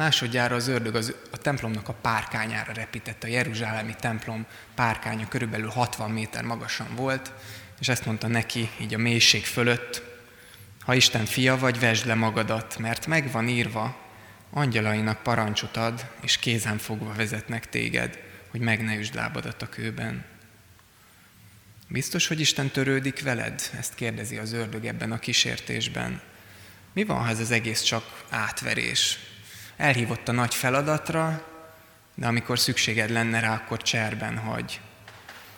Másodjára 0.00 0.54
az 0.54 0.68
ördög 0.68 0.94
az, 0.94 1.14
a 1.30 1.36
templomnak 1.36 1.88
a 1.88 1.92
párkányára 1.92 2.72
repített. 2.72 3.24
A 3.24 3.26
Jeruzsálemi 3.26 3.94
templom 4.00 4.46
párkánya 4.74 5.28
körülbelül 5.28 5.68
60 5.68 6.10
méter 6.10 6.44
magasan 6.44 6.94
volt, 6.94 7.32
és 7.80 7.88
ezt 7.88 8.04
mondta 8.04 8.26
neki 8.26 8.70
így 8.80 8.94
a 8.94 8.98
mélység 8.98 9.44
fölött, 9.44 10.02
ha 10.80 10.94
Isten 10.94 11.24
fia 11.24 11.58
vagy, 11.58 11.78
vesd 11.78 12.06
le 12.06 12.14
magadat, 12.14 12.78
mert 12.78 13.06
meg 13.06 13.30
van 13.30 13.48
írva, 13.48 13.96
angyalainak 14.50 15.22
parancsot 15.22 15.76
ad, 15.76 16.06
és 16.20 16.36
kézen 16.36 16.78
fogva 16.78 17.12
vezetnek 17.12 17.68
téged, 17.68 18.18
hogy 18.50 18.60
meg 18.60 18.84
ne 18.84 18.96
üsd 18.96 19.14
lábadat 19.14 19.62
a 19.62 19.68
kőben. 19.68 20.24
Biztos, 21.88 22.26
hogy 22.26 22.40
Isten 22.40 22.68
törődik 22.68 23.22
veled? 23.22 23.70
Ezt 23.78 23.94
kérdezi 23.94 24.36
az 24.36 24.52
ördög 24.52 24.84
ebben 24.84 25.12
a 25.12 25.18
kísértésben. 25.18 26.20
Mi 26.92 27.04
van, 27.04 27.18
ha 27.18 27.28
ez 27.28 27.40
az 27.40 27.50
egész 27.50 27.82
csak 27.82 28.24
átverés? 28.28 29.18
Elhívott 29.80 30.28
a 30.28 30.32
nagy 30.32 30.54
feladatra, 30.54 31.46
de 32.14 32.26
amikor 32.26 32.58
szükséged 32.58 33.10
lenne 33.10 33.40
rá, 33.40 33.54
akkor 33.54 33.82
cserben 33.82 34.38
hagy. 34.38 34.80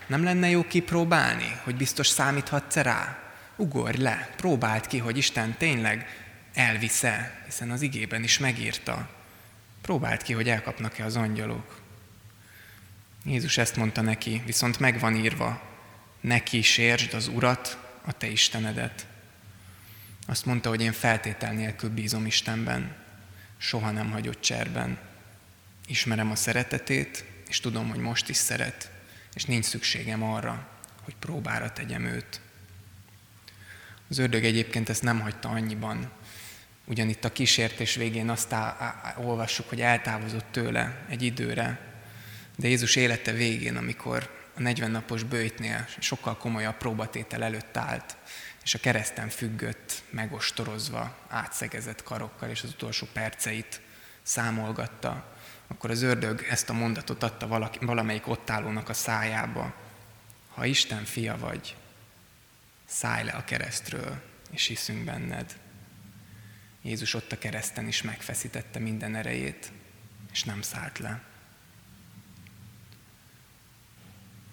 Nem 0.07 0.25
lenne 0.25 0.49
jó 0.49 0.67
kipróbálni, 0.67 1.61
hogy 1.63 1.77
biztos 1.77 2.07
számíthatsz 2.07 2.77
rá? 2.77 3.19
Ugorj 3.57 3.97
le, 3.99 4.31
próbáld 4.37 4.87
ki, 4.87 4.99
hogy 4.99 5.17
Isten 5.17 5.55
tényleg 5.59 6.07
elvisze, 6.55 7.43
hiszen 7.45 7.71
az 7.71 7.83
igében 7.83 8.23
is 8.23 8.39
megírta. 8.39 9.09
Próbáld 9.81 10.23
ki, 10.23 10.33
hogy 10.33 10.49
elkapnak-e 10.49 11.05
az 11.05 11.17
angyalok. 11.17 11.81
Jézus 13.25 13.59
ezt 13.59 13.77
mondta 13.77 14.01
neki, 14.01 14.43
viszont 14.47 14.79
meg 14.79 15.01
van 15.01 15.15
írva, 15.15 15.63
ne 16.21 16.43
kísérsd 16.43 17.15
az 17.15 17.29
Urat, 17.29 17.79
a 18.05 18.13
te 18.13 18.27
Istenedet. 18.27 19.07
Azt 20.27 20.47
mondta, 20.47 20.69
hogy 20.69 20.81
én 20.81 20.93
feltétel 20.93 21.53
nélkül 21.53 21.91
bízom 21.91 22.27
Istenben, 22.27 23.02
soha 23.63 23.91
nem 23.91 24.11
hagyott 24.11 24.41
cserben. 24.41 24.99
Ismerem 25.87 26.31
a 26.31 26.35
szeretetét, 26.37 27.25
és 27.49 27.61
tudom, 27.61 27.89
hogy 27.89 27.99
most 27.99 28.29
is 28.29 28.37
szeret, 28.37 28.91
és 29.35 29.45
nincs 29.45 29.65
szükségem 29.65 30.23
arra, 30.23 30.69
hogy 31.03 31.15
próbára 31.19 31.73
tegyem 31.73 32.05
őt. 32.05 32.41
Az 34.09 34.19
ördög 34.19 34.45
egyébként 34.45 34.89
ezt 34.89 35.03
nem 35.03 35.21
hagyta 35.21 35.49
annyiban. 35.49 36.11
Ugyanitt 36.85 37.25
a 37.25 37.33
kísértés 37.33 37.95
végén 37.95 38.29
azt 38.29 38.53
á, 38.53 38.77
á, 38.79 39.17
olvassuk, 39.19 39.69
hogy 39.69 39.81
eltávozott 39.81 40.47
tőle 40.51 41.05
egy 41.09 41.23
időre, 41.23 41.81
de 42.57 42.69
Jézus 42.69 42.97
élete 42.97 43.33
végén, 43.33 43.77
amikor 43.77 44.49
a 44.57 44.61
40 44.61 44.91
napos 44.91 45.23
bőjtnél 45.23 45.87
sokkal 45.99 46.37
komolyabb 46.37 46.77
próbatétel 46.77 47.43
előtt 47.43 47.77
állt, 47.77 48.17
és 48.65 48.75
a 48.75 48.79
kereszten 48.79 49.29
függött, 49.29 50.03
megostorozva, 50.11 51.17
átszegezett 51.29 52.03
karokkal, 52.03 52.49
és 52.51 52.63
az 52.63 52.71
utolsó 52.71 53.07
perceit 53.13 53.81
számolgatta, 54.23 55.37
akkor 55.67 55.91
az 55.91 56.03
ördög 56.03 56.47
ezt 56.51 56.71
a 56.71 56.73
mondatot 56.73 57.23
adta 57.23 57.47
valaki, 57.47 57.85
valamelyik 57.85 58.27
ott 58.27 58.51
állónak 58.51 58.89
a 58.89 58.95
szájába. 58.95 59.75
Ha 60.49 60.65
Isten 60.65 61.05
fia 61.05 61.39
vagy, 61.39 61.77
szállj 62.87 63.25
le 63.25 63.33
a 63.33 63.45
keresztről, 63.45 64.23
és 64.51 64.67
hiszünk 64.67 65.05
benned. 65.05 65.57
Jézus 66.83 67.15
ott 67.15 67.33
a 67.33 67.39
kereszten 67.39 67.87
is 67.87 68.03
megfeszítette 68.03 68.79
minden 68.79 69.15
erejét, 69.15 69.73
és 70.33 70.45
nem 70.45 70.63
szállt 70.63 70.99
le. 70.99 71.32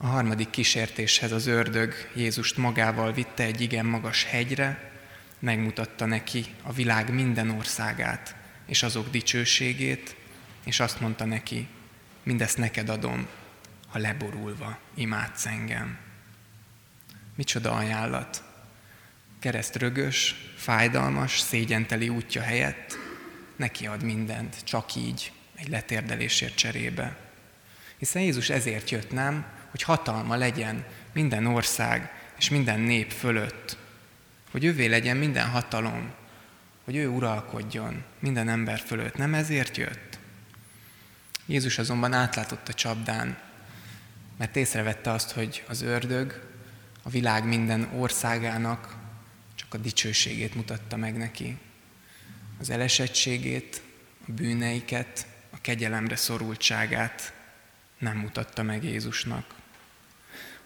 A 0.01 0.07
harmadik 0.07 0.49
kísértéshez 0.49 1.31
az 1.31 1.47
ördög 1.47 1.93
Jézust 2.15 2.57
magával 2.57 3.13
vitte 3.13 3.43
egy 3.43 3.61
igen 3.61 3.85
magas 3.85 4.23
hegyre, 4.23 4.91
megmutatta 5.39 6.05
neki 6.05 6.45
a 6.63 6.73
világ 6.73 7.13
minden 7.13 7.49
országát 7.49 8.35
és 8.65 8.83
azok 8.83 9.09
dicsőségét, 9.09 10.15
és 10.65 10.79
azt 10.79 10.99
mondta 10.99 11.25
neki, 11.25 11.67
mindezt 12.23 12.57
neked 12.57 12.89
adom, 12.89 13.27
ha 13.87 13.99
leborulva 13.99 14.79
imádsz 14.95 15.45
engem. 15.45 15.97
Micsoda 17.35 17.71
ajánlat! 17.71 18.43
Kereszt 19.39 19.75
rögös, 19.75 20.35
fájdalmas, 20.55 21.39
szégyenteli 21.39 22.09
útja 22.09 22.41
helyett 22.41 22.97
neki 23.55 23.87
ad 23.87 24.03
mindent, 24.03 24.63
csak 24.63 24.95
így, 24.95 25.31
egy 25.55 25.69
letérdelésért 25.69 26.55
cserébe. 26.55 27.17
Hiszen 27.97 28.21
Jézus 28.21 28.49
ezért 28.49 28.89
jött, 28.89 29.11
nem? 29.11 29.57
Hogy 29.69 29.81
hatalma 29.81 30.35
legyen 30.35 30.85
minden 31.13 31.45
ország 31.45 32.11
és 32.37 32.49
minden 32.49 32.79
nép 32.79 33.11
fölött. 33.11 33.77
Hogy 34.51 34.63
ővé 34.63 34.85
legyen 34.85 35.17
minden 35.17 35.47
hatalom, 35.47 36.11
hogy 36.83 36.95
ő 36.95 37.07
uralkodjon 37.07 38.03
minden 38.19 38.49
ember 38.49 38.79
fölött. 38.79 39.15
Nem 39.15 39.33
ezért 39.33 39.77
jött? 39.77 40.19
Jézus 41.45 41.77
azonban 41.77 42.13
átlátott 42.13 42.67
a 42.67 42.73
csapdán, 42.73 43.37
mert 44.37 44.55
észrevette 44.55 45.11
azt, 45.11 45.31
hogy 45.31 45.63
az 45.67 45.81
ördög 45.81 46.47
a 47.01 47.09
világ 47.09 47.45
minden 47.45 47.89
országának 47.97 48.95
csak 49.55 49.73
a 49.73 49.77
dicsőségét 49.77 50.55
mutatta 50.55 50.97
meg 50.97 51.17
neki. 51.17 51.57
Az 52.59 52.69
elesettségét, 52.69 53.81
a 54.27 54.31
bűneiket, 54.31 55.27
a 55.49 55.61
kegyelemre 55.61 56.15
szorultságát 56.15 57.33
nem 57.97 58.17
mutatta 58.17 58.63
meg 58.63 58.83
Jézusnak. 58.83 59.58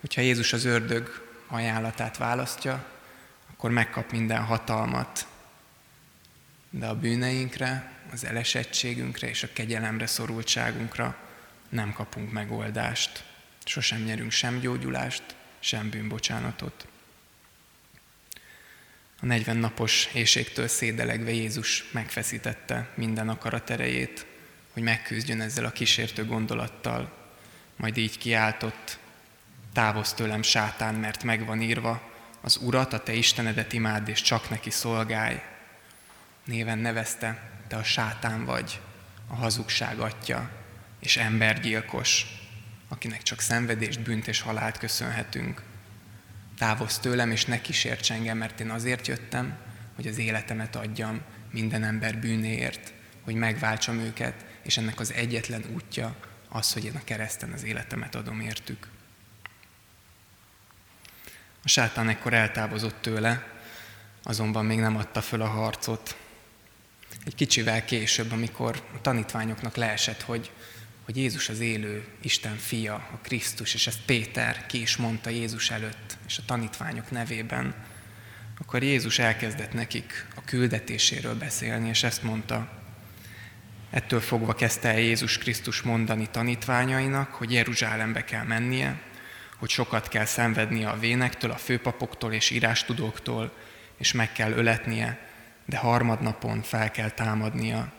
Hogyha 0.04 0.22
Jézus 0.22 0.54
az 0.54 0.66
ördög 0.66 1.28
ajánlatát 1.48 2.18
választja, 2.18 2.86
akkor 3.52 3.72
megkap 3.72 4.12
minden 4.12 4.44
hatalmat, 4.44 5.28
de 6.70 6.88
a 6.88 6.96
bűneinkre, 6.96 7.92
az 8.12 8.26
elesettségünkre 8.26 9.30
és 9.30 9.44
a 9.44 9.54
kegyelemre 9.54 10.08
szorultságunkra 10.08 11.18
nem 11.70 11.94
kapunk 11.94 12.32
megoldást. 12.32 13.24
Sosem 13.66 14.02
nyerünk 14.02 14.32
sem 14.32 14.60
gyógyulást, 14.60 15.24
sem 15.60 15.90
bűnbocsánatot. 15.90 16.88
A 19.22 19.26
40 19.26 19.58
napos 19.58 20.10
éjségtől 20.14 20.68
szédelegve 20.68 21.32
Jézus 21.32 21.86
megfeszítette 21.92 22.90
minden 22.96 23.30
akarat 23.30 23.70
erejét, 23.70 24.26
hogy 24.74 24.84
megküzdjön 24.84 25.42
ezzel 25.42 25.66
a 25.66 25.72
kísértő 25.72 26.26
gondolattal, 26.26 27.14
majd 27.76 27.98
így 27.98 28.18
kiáltott, 28.18 29.02
távozz 29.74 30.12
tőlem 30.12 30.42
sátán, 30.42 30.96
mert 30.96 31.24
megvan 31.24 31.62
írva, 31.62 32.12
az 32.42 32.58
Urat, 32.58 32.94
a 32.94 33.04
te 33.04 33.14
Istenedet 33.14 33.74
imád, 33.74 34.08
és 34.08 34.22
csak 34.22 34.50
neki 34.50 34.70
szolgálj. 34.70 35.42
Néven 36.46 36.78
nevezte, 36.78 37.50
te 37.68 37.76
a 37.76 37.84
sátán 37.84 38.46
vagy, 38.46 38.80
a 39.28 39.36
hazugság 39.36 40.00
atya, 40.00 40.50
és 41.00 41.18
embergyilkos, 41.18 42.26
akinek 42.88 43.22
csak 43.22 43.40
szenvedést, 43.40 44.02
bűnt 44.02 44.28
és 44.28 44.42
halált 44.42 44.78
köszönhetünk. 44.78 45.62
Távozz 46.58 46.98
tőlem, 46.98 47.32
és 47.32 47.46
ne 47.46 47.62
kísérts 47.62 48.12
engem, 48.12 48.38
mert 48.38 48.60
én 48.60 48.70
azért 48.70 49.08
jöttem, 49.08 49.58
hogy 49.96 50.08
az 50.08 50.18
életemet 50.18 50.76
adjam 50.76 51.22
minden 51.52 51.84
ember 51.84 52.18
bűnéért, 52.18 52.94
hogy 53.22 53.36
megváltsam 53.36 54.00
őket, 54.00 54.46
és 54.64 54.78
ennek 54.78 55.00
az 55.00 55.14
egyetlen 55.14 55.64
útja 55.74 56.16
az, 56.50 56.74
hogy 56.74 56.86
én 56.86 56.96
a 56.96 57.04
kereszten 57.04 57.52
az 57.52 57.64
életemet 57.64 58.16
adom 58.16 58.40
értük. 58.40 58.93
A 61.64 61.68
sátán 61.68 62.10
ekkor 62.10 62.34
eltávozott 62.34 63.02
tőle, 63.02 63.48
azonban 64.24 64.66
még 64.66 64.80
nem 64.80 64.98
adta 64.98 65.22
föl 65.22 65.42
a 65.42 65.48
harcot. 65.48 66.18
Egy 67.26 67.36
kicsivel 67.36 67.86
később, 67.86 68.32
amikor 68.32 68.84
a 68.96 69.02
tanítványoknak 69.02 69.76
leesett, 69.76 70.22
hogy 70.22 70.52
hogy 71.06 71.18
Jézus 71.18 71.50
az 71.50 71.60
élő 71.60 72.08
Isten 72.22 72.58
fia, 72.58 72.94
a 72.94 73.20
Krisztus, 73.22 73.74
és 73.74 73.88
ezt 73.88 74.02
Péter 74.06 74.66
ki 74.66 74.82
is 74.82 74.98
mondta 74.98 75.30
Jézus 75.30 75.70
előtt, 75.70 76.18
és 76.28 76.38
a 76.38 76.44
tanítványok 76.46 77.12
nevében, 77.12 77.76
akkor 78.60 78.84
Jézus 78.84 79.20
elkezdett 79.20 79.74
nekik 79.74 80.26
a 80.36 80.42
küldetéséről 80.46 81.36
beszélni, 81.36 81.90
és 81.90 82.04
ezt 82.04 82.24
mondta, 82.24 82.82
ettől 83.90 84.22
fogva 84.22 84.54
kezdte 84.54 84.90
el 84.90 85.00
Jézus 85.00 85.38
Krisztus 85.38 85.82
mondani 85.82 86.28
tanítványainak, 86.32 87.32
hogy 87.32 87.52
Jeruzsálembe 87.52 88.24
kell 88.24 88.44
mennie, 88.44 89.02
hogy 89.64 89.72
sokat 89.72 90.08
kell 90.08 90.26
szenvednie 90.26 90.90
a 90.90 90.98
vénektől, 90.98 91.52
a 91.52 91.58
főpapoktól 91.58 92.34
és 92.34 92.50
írástudóktól, 92.50 93.54
és 93.98 94.12
meg 94.12 94.32
kell 94.32 94.52
öletnie, 94.52 95.28
de 95.66 95.78
harmadnapon 95.78 96.62
fel 96.62 96.92
kell 96.92 97.10
támadnia. 97.10 97.92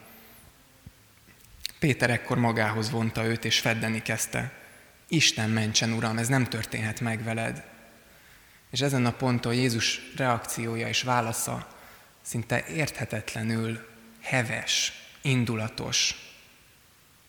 Péter 1.78 2.10
ekkor 2.10 2.38
magához 2.38 2.90
vonta 2.90 3.24
őt, 3.24 3.44
és 3.44 3.60
feddeni 3.60 4.02
kezdte. 4.02 4.52
Isten 5.08 5.50
mentsen, 5.50 5.92
Uram, 5.92 6.18
ez 6.18 6.28
nem 6.28 6.44
történhet 6.44 7.00
meg 7.00 7.22
veled. 7.22 7.64
És 8.70 8.80
ezen 8.80 9.06
a 9.06 9.12
ponton 9.12 9.54
Jézus 9.54 10.00
reakciója 10.16 10.88
és 10.88 11.02
válasza 11.02 11.68
szinte 12.22 12.66
érthetetlenül 12.66 13.88
heves, 14.22 14.92
indulatos. 15.22 16.14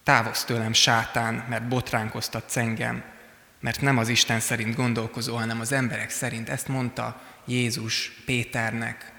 Távozz 0.03 0.43
tőlem, 0.43 0.73
sátán, 0.73 1.45
mert 1.49 1.67
botránkoztatsz 1.67 2.57
engem, 2.57 3.13
mert 3.59 3.81
nem 3.81 3.97
az 3.97 4.07
Isten 4.07 4.39
szerint 4.39 4.75
gondolkozó, 4.75 5.35
hanem 5.35 5.59
az 5.59 5.71
emberek 5.71 6.09
szerint. 6.09 6.49
Ezt 6.49 6.67
mondta 6.67 7.21
Jézus 7.45 8.11
Péternek. 8.25 9.13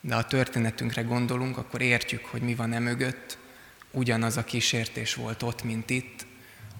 De 0.00 0.14
ha 0.14 0.24
történetünkre 0.24 1.02
gondolunk, 1.02 1.56
akkor 1.56 1.80
értjük, 1.80 2.24
hogy 2.24 2.42
mi 2.42 2.54
van 2.54 2.72
e 2.72 2.78
mögött, 2.78 3.38
ugyanaz 3.90 4.36
a 4.36 4.44
kísértés 4.44 5.14
volt 5.14 5.42
ott, 5.42 5.62
mint 5.62 5.90
itt, 5.90 6.26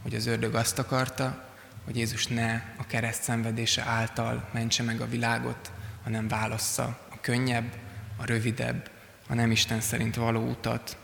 hogy 0.02 0.14
az 0.14 0.26
ördög 0.26 0.54
azt 0.54 0.78
akarta, 0.78 1.48
hogy 1.84 1.96
Jézus 1.96 2.26
ne 2.26 2.62
a 2.76 2.86
kereszt 2.86 3.22
szenvedése 3.22 3.82
által 3.82 4.48
mentse 4.52 4.82
meg 4.82 5.00
a 5.00 5.08
világot, 5.08 5.72
hanem 6.02 6.28
válassza 6.28 7.06
a 7.10 7.20
könnyebb, 7.20 7.72
a 8.16 8.24
rövidebb, 8.24 8.90
a 9.28 9.34
nem 9.34 9.50
Isten 9.50 9.80
szerint 9.80 10.14
való 10.14 10.48
utat. 10.48 10.96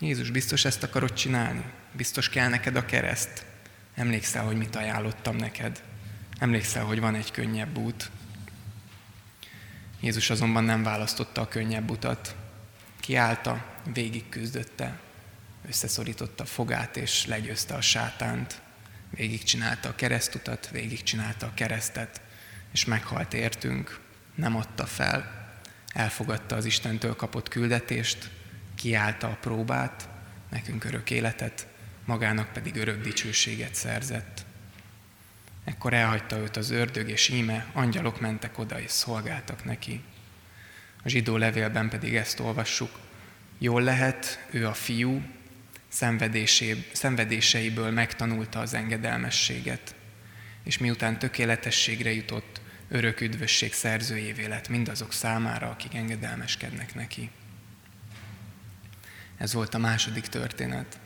Jézus, 0.00 0.30
biztos 0.30 0.64
ezt 0.64 0.82
akarod 0.82 1.12
csinálni? 1.12 1.64
Biztos 1.92 2.28
kell 2.28 2.48
neked 2.48 2.76
a 2.76 2.84
kereszt? 2.84 3.44
Emlékszel, 3.96 4.44
hogy 4.44 4.56
mit 4.56 4.76
ajánlottam 4.76 5.36
neked? 5.36 5.82
Emlékszel, 6.38 6.84
hogy 6.84 7.00
van 7.00 7.14
egy 7.14 7.30
könnyebb 7.30 7.76
út? 7.78 8.10
Jézus 10.00 10.30
azonban 10.30 10.64
nem 10.64 10.82
választotta 10.82 11.40
a 11.40 11.48
könnyebb 11.48 11.90
utat. 11.90 12.36
Kiállta, 13.00 13.64
végig 13.92 14.28
küzdötte, 14.28 15.00
összeszorította 15.68 16.44
fogát 16.44 16.96
és 16.96 17.26
legyőzte 17.26 17.74
a 17.74 17.80
sátánt, 17.80 18.60
végig 19.10 19.42
csinálta 19.42 19.88
a 19.88 19.94
keresztutat, 19.94 20.70
végig 20.70 21.02
csinálta 21.02 21.46
a 21.46 21.54
keresztet, 21.54 22.20
és 22.72 22.84
meghalt 22.84 23.34
értünk, 23.34 24.00
nem 24.34 24.56
adta 24.56 24.86
fel, 24.86 25.48
elfogadta 25.92 26.56
az 26.56 26.64
Istentől 26.64 27.16
kapott 27.16 27.48
küldetést, 27.48 28.30
kiállta 28.74 29.26
a 29.26 29.38
próbát, 29.40 30.08
nekünk 30.50 30.84
örök 30.84 31.10
életet, 31.10 31.66
magának 32.06 32.52
pedig 32.52 32.76
örök 32.76 33.02
dicsőséget 33.02 33.74
szerzett. 33.74 34.44
Ekkor 35.64 35.92
elhagyta 35.92 36.38
őt 36.38 36.56
az 36.56 36.70
ördög, 36.70 37.08
és 37.08 37.28
íme 37.28 37.66
angyalok 37.72 38.20
mentek 38.20 38.58
oda 38.58 38.80
és 38.80 38.90
szolgáltak 38.90 39.64
neki. 39.64 40.02
A 41.02 41.08
zsidó 41.08 41.36
levélben 41.36 41.88
pedig 41.88 42.14
ezt 42.14 42.40
olvassuk, 42.40 42.90
Jól 43.58 43.82
lehet, 43.82 44.46
ő 44.50 44.66
a 44.66 44.74
fiú, 44.74 45.22
szenvedéseiből 46.92 47.90
megtanulta 47.90 48.58
az 48.58 48.74
engedelmességet, 48.74 49.94
és 50.64 50.78
miután 50.78 51.18
tökéletességre 51.18 52.12
jutott, 52.12 52.60
örök 52.88 53.20
üdvösség 53.20 53.72
szerzőjévé 53.72 54.46
lett 54.46 54.68
mindazok 54.68 55.12
számára, 55.12 55.70
akik 55.70 55.94
engedelmeskednek 55.94 56.94
neki. 56.94 57.30
Ez 59.36 59.52
volt 59.52 59.74
a 59.74 59.78
második 59.78 60.26
történet. 60.26 60.98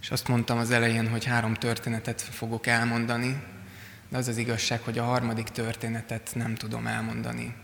És 0.00 0.10
azt 0.10 0.28
mondtam 0.28 0.58
az 0.58 0.70
elején, 0.70 1.08
hogy 1.08 1.24
három 1.24 1.54
történetet 1.54 2.20
fogok 2.22 2.66
elmondani, 2.66 3.42
de 4.08 4.16
az 4.16 4.28
az 4.28 4.36
igazság, 4.36 4.80
hogy 4.80 4.98
a 4.98 5.04
harmadik 5.04 5.48
történetet 5.48 6.30
nem 6.34 6.54
tudom 6.54 6.86
elmondani. 6.86 7.54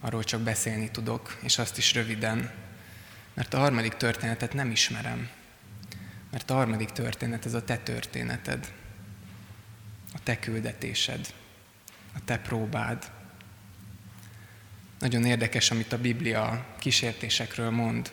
Arról 0.00 0.24
csak 0.24 0.40
beszélni 0.40 0.90
tudok, 0.90 1.36
és 1.42 1.58
azt 1.58 1.78
is 1.78 1.94
röviden, 1.94 2.50
mert 3.34 3.54
a 3.54 3.58
harmadik 3.58 3.92
történetet 3.92 4.52
nem 4.52 4.70
ismerem. 4.70 5.28
Mert 6.30 6.50
a 6.50 6.54
harmadik 6.54 6.88
történet 6.88 7.46
ez 7.46 7.54
a 7.54 7.64
te 7.64 7.76
történeted, 7.76 8.72
a 10.14 10.18
te 10.22 10.38
küldetésed, 10.38 11.34
a 12.14 12.18
te 12.24 12.38
próbád. 12.38 13.10
Nagyon 14.98 15.24
érdekes, 15.24 15.70
amit 15.70 15.92
a 15.92 15.98
Biblia 15.98 16.66
kísértésekről 16.78 17.70
mond. 17.70 18.12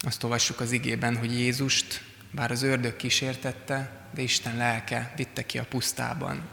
Azt 0.00 0.22
olvassuk 0.22 0.60
az 0.60 0.72
igében, 0.72 1.16
hogy 1.16 1.32
Jézust, 1.32 2.07
bár 2.30 2.50
az 2.50 2.62
ördög 2.62 2.96
kísértette, 2.96 3.90
de 4.14 4.22
Isten 4.22 4.56
lelke 4.56 5.12
vitte 5.16 5.46
ki 5.46 5.58
a 5.58 5.64
pusztában. 5.64 6.48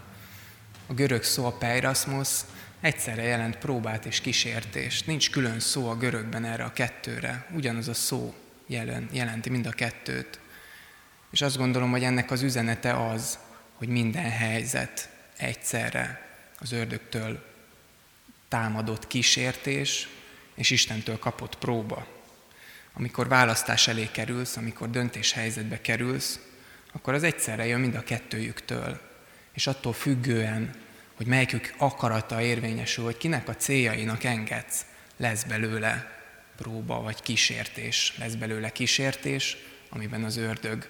A 0.87 0.93
görög 0.93 1.23
szó 1.23 1.45
a 1.45 1.57
peirasmos 1.57 2.39
egyszerre 2.81 3.23
jelent 3.23 3.57
próbát 3.57 4.05
és 4.05 4.21
kísértést. 4.21 5.07
Nincs 5.07 5.31
külön 5.31 5.59
szó 5.59 5.89
a 5.89 5.97
görögben 5.97 6.45
erre 6.45 6.63
a 6.63 6.73
kettőre. 6.73 7.47
Ugyanaz 7.53 7.87
a 7.87 7.93
szó 7.93 8.35
jelen, 8.67 9.09
jelenti 9.11 9.49
mind 9.49 9.65
a 9.65 9.71
kettőt. 9.71 10.39
És 11.31 11.41
azt 11.41 11.57
gondolom, 11.57 11.91
hogy 11.91 12.03
ennek 12.03 12.31
az 12.31 12.41
üzenete 12.41 13.07
az, 13.07 13.39
hogy 13.73 13.87
minden 13.87 14.29
helyzet 14.29 15.09
egyszerre 15.37 16.29
az 16.59 16.71
ördögtől 16.71 17.45
támadott 18.47 19.07
kísértés, 19.07 20.07
és 20.55 20.69
Istentől 20.69 21.19
kapott 21.19 21.57
próba. 21.57 22.14
Amikor 22.97 23.27
választás 23.27 23.87
elé 23.87 24.09
kerülsz, 24.11 24.57
amikor 24.57 24.89
döntés 24.89 25.31
helyzetbe 25.31 25.81
kerülsz, 25.81 26.39
akkor 26.93 27.13
az 27.13 27.23
egyszerre 27.23 27.65
jön 27.65 27.79
mind 27.79 27.95
a 27.95 28.03
kettőjüktől. 28.03 29.01
És 29.53 29.67
attól 29.67 29.93
függően, 29.93 30.71
hogy 31.15 31.25
melyikük 31.25 31.73
akarata 31.77 32.41
érvényesül, 32.41 33.03
hogy 33.03 33.17
kinek 33.17 33.47
a 33.47 33.55
céljainak 33.55 34.23
engedsz, 34.23 34.85
lesz 35.17 35.43
belőle 35.43 36.11
próba 36.55 37.01
vagy 37.01 37.21
kísértés. 37.21 38.13
Lesz 38.17 38.33
belőle 38.33 38.69
kísértés, 38.69 39.57
amiben 39.89 40.23
az 40.23 40.37
ördög 40.37 40.89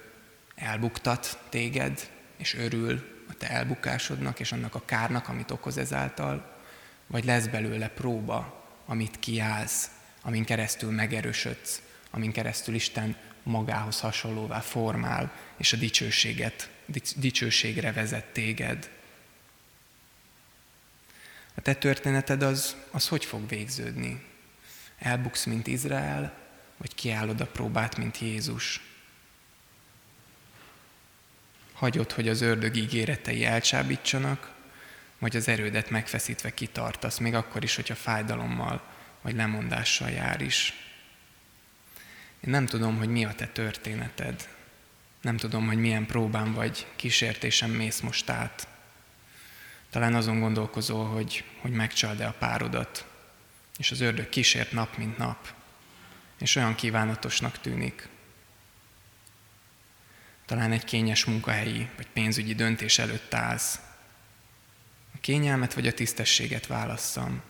elbuktat 0.55 1.39
téged, 1.49 2.09
és 2.37 2.55
örül 2.55 3.23
a 3.29 3.33
te 3.33 3.49
elbukásodnak, 3.49 4.39
és 4.39 4.51
annak 4.51 4.75
a 4.75 4.85
kárnak, 4.85 5.27
amit 5.27 5.51
okoz 5.51 5.77
ezáltal, 5.77 6.55
vagy 7.07 7.25
lesz 7.25 7.47
belőle 7.47 7.87
próba, 7.87 8.65
amit 8.85 9.19
kiállsz, 9.19 9.89
amin 10.21 10.45
keresztül 10.45 10.91
megerősödsz, 10.91 11.81
amin 12.15 12.31
keresztül 12.31 12.75
Isten 12.75 13.15
magához 13.43 13.99
hasonlóvá 13.99 14.59
formál, 14.59 15.31
és 15.57 15.73
a 15.73 15.77
dicsőséget, 15.77 16.69
dicsőségre 17.15 17.91
vezet 17.91 18.25
téged. 18.25 18.89
A 21.55 21.61
te 21.61 21.73
történeted 21.73 22.43
az, 22.43 22.75
az 22.91 23.07
hogy 23.07 23.25
fog 23.25 23.49
végződni? 23.49 24.23
Elbuksz, 24.99 25.43
mint 25.43 25.67
Izrael, 25.67 26.37
vagy 26.77 26.95
kiállod 26.95 27.41
a 27.41 27.45
próbát, 27.45 27.97
mint 27.97 28.19
Jézus? 28.19 28.81
Hagyod, 31.73 32.11
hogy 32.11 32.27
az 32.27 32.41
ördög 32.41 32.75
ígéretei 32.75 33.45
elcsábítsanak, 33.45 34.53
vagy 35.19 35.35
az 35.35 35.47
erődet 35.47 35.89
megfeszítve 35.89 36.53
kitartasz, 36.53 37.17
még 37.17 37.33
akkor 37.33 37.63
is, 37.63 37.75
hogyha 37.75 37.95
fájdalommal 37.95 38.81
vagy 39.21 39.35
lemondással 39.35 40.09
jár 40.09 40.41
is. 40.41 40.84
Én 42.45 42.51
nem 42.51 42.65
tudom, 42.65 42.97
hogy 42.97 43.09
mi 43.09 43.25
a 43.25 43.33
te 43.33 43.47
történeted. 43.47 44.49
Nem 45.21 45.37
tudom, 45.37 45.67
hogy 45.67 45.77
milyen 45.77 46.05
próbán 46.05 46.53
vagy 46.53 46.87
kísértésem 46.95 47.71
mész 47.71 47.99
most 47.99 48.29
át. 48.29 48.67
Talán 49.89 50.15
azon 50.15 50.39
gondolkozol, 50.39 51.05
hogy, 51.05 51.43
hogy 51.61 51.71
megcsald-e 51.71 52.27
a 52.27 52.35
párodat, 52.39 53.05
és 53.77 53.91
az 53.91 54.01
ördög 54.01 54.29
kísért 54.29 54.71
nap, 54.71 54.97
mint 54.97 55.17
nap, 55.17 55.53
és 56.39 56.55
olyan 56.55 56.75
kívánatosnak 56.75 57.59
tűnik. 57.59 58.07
Talán 60.45 60.71
egy 60.71 60.83
kényes 60.83 61.25
munkahelyi 61.25 61.89
vagy 61.95 62.07
pénzügyi 62.07 62.55
döntés 62.55 62.99
előtt 62.99 63.33
állsz. 63.33 63.79
A 65.13 65.17
kényelmet 65.21 65.73
vagy 65.73 65.87
a 65.87 65.93
tisztességet 65.93 66.67
válasszam. 66.67 67.41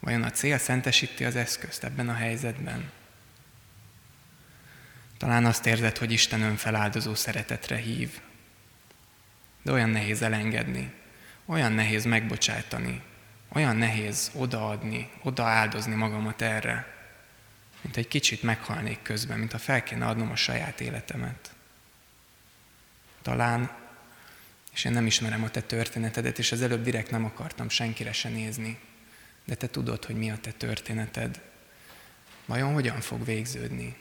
Vajon 0.00 0.22
a 0.22 0.30
cél 0.30 0.58
szentesíti 0.58 1.24
az 1.24 1.36
eszközt 1.36 1.84
ebben 1.84 2.08
a 2.08 2.14
helyzetben? 2.14 2.90
Talán 5.22 5.44
azt 5.44 5.66
érzed, 5.66 5.98
hogy 5.98 6.12
Isten 6.12 6.42
önfeláldozó 6.42 7.14
szeretetre 7.14 7.76
hív. 7.76 8.20
De 9.62 9.72
olyan 9.72 9.88
nehéz 9.88 10.22
elengedni, 10.22 10.92
olyan 11.44 11.72
nehéz 11.72 12.04
megbocsájtani, 12.04 13.02
olyan 13.48 13.76
nehéz 13.76 14.30
odaadni, 14.34 15.10
odaáldozni 15.22 15.94
magamat 15.94 16.42
erre, 16.42 16.86
mint 17.80 17.96
egy 17.96 18.08
kicsit 18.08 18.42
meghalnék 18.42 19.02
közben, 19.02 19.38
mint 19.38 19.52
ha 19.52 19.58
fel 19.58 19.82
kéne 19.82 20.06
adnom 20.06 20.30
a 20.30 20.36
saját 20.36 20.80
életemet. 20.80 21.54
Talán, 23.22 23.70
és 24.72 24.84
én 24.84 24.92
nem 24.92 25.06
ismerem 25.06 25.42
a 25.42 25.50
te 25.50 25.60
történetedet, 25.60 26.38
és 26.38 26.52
az 26.52 26.62
előbb 26.62 26.82
direkt 26.82 27.10
nem 27.10 27.24
akartam 27.24 27.68
senkire 27.68 28.12
se 28.12 28.28
nézni, 28.28 28.78
de 29.44 29.54
te 29.54 29.66
tudod, 29.66 30.04
hogy 30.04 30.16
mi 30.16 30.30
a 30.30 30.38
te 30.38 30.50
történeted. 30.50 31.40
Vajon 32.46 32.72
hogyan 32.72 33.00
fog 33.00 33.24
végződni? 33.24 33.96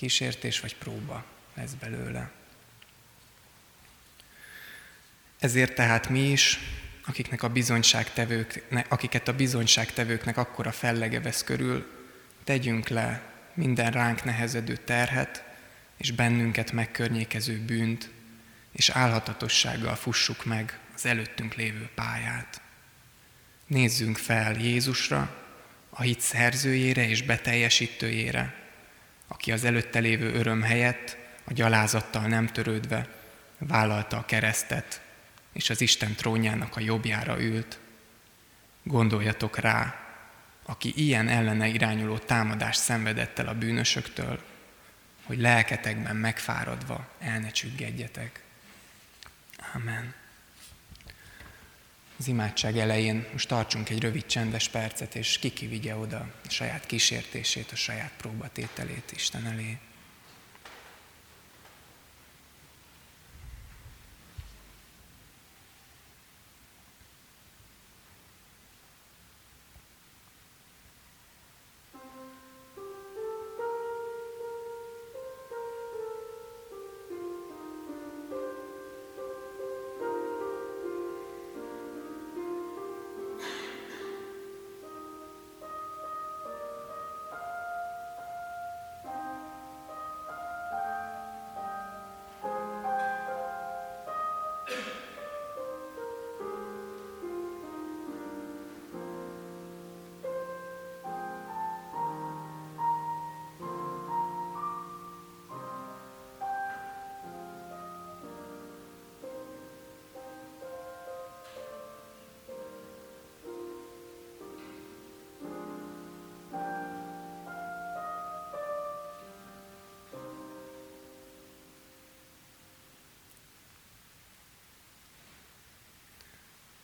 Kísértés 0.00 0.60
vagy 0.60 0.76
próba 0.76 1.24
lesz 1.54 1.72
belőle. 1.72 2.30
Ezért 5.38 5.74
tehát 5.74 6.08
mi 6.08 6.30
is, 6.30 6.58
akiknek 7.06 7.42
a 7.42 7.48
bizonyságtevők, 7.48 8.64
akiket 8.88 9.28
a 9.28 9.32
bizonyságtevőknek 9.32 10.36
akkora 10.36 10.72
fellege 10.72 11.20
vesz 11.20 11.44
körül, 11.44 11.90
tegyünk 12.44 12.88
le 12.88 13.22
minden 13.54 13.90
ránk 13.90 14.24
nehezedő 14.24 14.76
terhet, 14.76 15.44
és 15.96 16.10
bennünket 16.12 16.72
megkörnyékező 16.72 17.58
bűnt, 17.58 18.10
és 18.72 18.88
álhatatossággal 18.88 19.94
fussuk 19.94 20.44
meg 20.44 20.78
az 20.94 21.06
előttünk 21.06 21.54
lévő 21.54 21.88
pályát. 21.94 22.60
Nézzünk 23.66 24.16
fel 24.16 24.54
Jézusra, 24.54 25.44
a 25.90 26.02
hit 26.02 26.20
szerzőjére 26.20 27.08
és 27.08 27.22
beteljesítőjére, 27.22 28.59
aki 29.32 29.52
az 29.52 29.64
előtte 29.64 29.98
lévő 29.98 30.32
öröm 30.32 30.62
helyett, 30.62 31.16
a 31.44 31.52
gyalázattal 31.52 32.26
nem 32.26 32.46
törődve 32.46 33.08
vállalta 33.58 34.16
a 34.16 34.24
keresztet, 34.24 35.00
és 35.52 35.70
az 35.70 35.80
Isten 35.80 36.14
trónjának 36.14 36.76
a 36.76 36.80
jobbjára 36.80 37.40
ült. 37.40 37.78
Gondoljatok 38.82 39.58
rá, 39.58 39.94
aki 40.62 40.92
ilyen 40.96 41.28
ellene 41.28 41.66
irányuló 41.66 42.18
támadást 42.18 42.80
szenvedett 42.80 43.38
el 43.38 43.48
a 43.48 43.54
bűnösöktől, 43.54 44.42
hogy 45.24 45.38
lelketekben 45.38 46.16
megfáradva 46.16 47.08
el 47.18 47.38
ne 47.38 47.50
csüggedjetek. 47.50 48.42
Amen. 49.74 50.14
Az 52.20 52.28
imádság 52.28 52.78
elején 52.78 53.26
most 53.32 53.48
tartsunk 53.48 53.88
egy 53.88 54.00
rövid 54.00 54.26
csendes 54.26 54.68
percet, 54.68 55.14
és 55.14 55.38
kiki 55.38 55.66
vigye 55.66 55.96
oda 55.96 56.16
a 56.18 56.50
saját 56.50 56.86
kísértését, 56.86 57.72
a 57.72 57.76
saját 57.76 58.12
próbatételét 58.16 59.12
Isten 59.14 59.46
elé. 59.46 59.78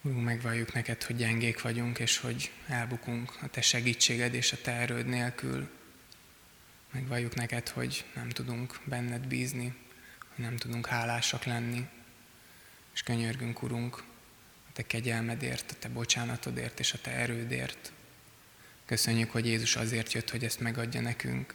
Úrunk, 0.06 0.24
megvalljuk 0.24 0.72
neked, 0.72 1.02
hogy 1.02 1.16
gyengék 1.16 1.62
vagyunk, 1.62 1.98
és 1.98 2.18
hogy 2.18 2.50
elbukunk 2.66 3.36
a 3.42 3.48
te 3.48 3.60
segítséged 3.60 4.34
és 4.34 4.52
a 4.52 4.60
te 4.62 4.72
erőd 4.72 5.06
nélkül. 5.06 5.68
Megvalljuk 6.92 7.34
neked, 7.34 7.68
hogy 7.68 8.04
nem 8.14 8.28
tudunk 8.28 8.80
benned 8.84 9.26
bízni, 9.26 9.74
hogy 10.34 10.44
nem 10.44 10.56
tudunk 10.56 10.86
hálásak 10.86 11.44
lenni. 11.44 11.86
És 12.94 13.02
könyörgünk, 13.02 13.62
Urunk, 13.62 13.96
a 14.68 14.72
te 14.72 14.82
kegyelmedért, 14.82 15.70
a 15.70 15.74
te 15.78 15.88
bocsánatodért 15.88 16.80
és 16.80 16.92
a 16.92 16.98
te 17.00 17.10
erődért. 17.10 17.92
Köszönjük, 18.84 19.30
hogy 19.30 19.46
Jézus 19.46 19.76
azért 19.76 20.12
jött, 20.12 20.30
hogy 20.30 20.44
ezt 20.44 20.60
megadja 20.60 21.00
nekünk, 21.00 21.54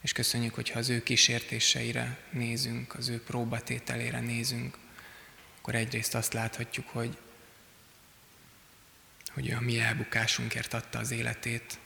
És 0.00 0.12
köszönjük, 0.12 0.54
hogyha 0.54 0.78
az 0.78 0.88
ő 0.88 1.02
kísértéseire 1.02 2.18
nézünk, 2.30 2.94
az 2.94 3.08
ő 3.08 3.22
próbatételére 3.22 4.20
nézünk, 4.20 4.78
akkor 5.58 5.74
egyrészt 5.74 6.14
azt 6.14 6.32
láthatjuk, 6.32 6.88
hogy, 6.88 7.18
hogy 9.38 9.50
a 9.50 9.60
mi 9.60 9.80
elbukásunkért 9.80 10.74
adta 10.74 10.98
az 10.98 11.10
életét, 11.10 11.78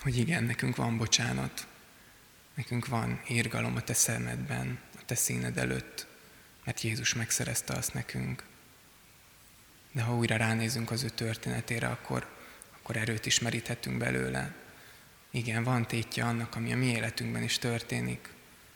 hogy 0.00 0.16
igen, 0.16 0.44
nekünk 0.44 0.76
van 0.76 0.96
bocsánat, 0.96 1.66
nekünk 2.54 2.86
van 2.86 3.20
írgalom 3.28 3.76
a 3.76 3.80
te 3.80 3.94
szemedben, 3.94 4.78
a 4.94 5.04
te 5.04 5.14
színed 5.14 5.58
előtt, 5.58 6.06
mert 6.64 6.80
Jézus 6.80 7.14
megszerezte 7.14 7.72
azt 7.72 7.94
nekünk. 7.94 8.42
De 9.92 10.02
ha 10.02 10.16
újra 10.16 10.36
ránézünk 10.36 10.90
az 10.90 11.02
ő 11.02 11.08
történetére, 11.08 11.86
akkor, 11.88 12.28
akkor 12.72 12.96
erőt 12.96 13.26
is 13.26 13.38
meríthetünk 13.38 13.98
belőle. 13.98 14.54
Igen, 15.30 15.64
van 15.64 15.86
tétje 15.86 16.24
annak, 16.24 16.54
ami 16.54 16.72
a 16.72 16.76
mi 16.76 16.86
életünkben 16.86 17.42
is 17.42 17.58
történik. 17.58 18.28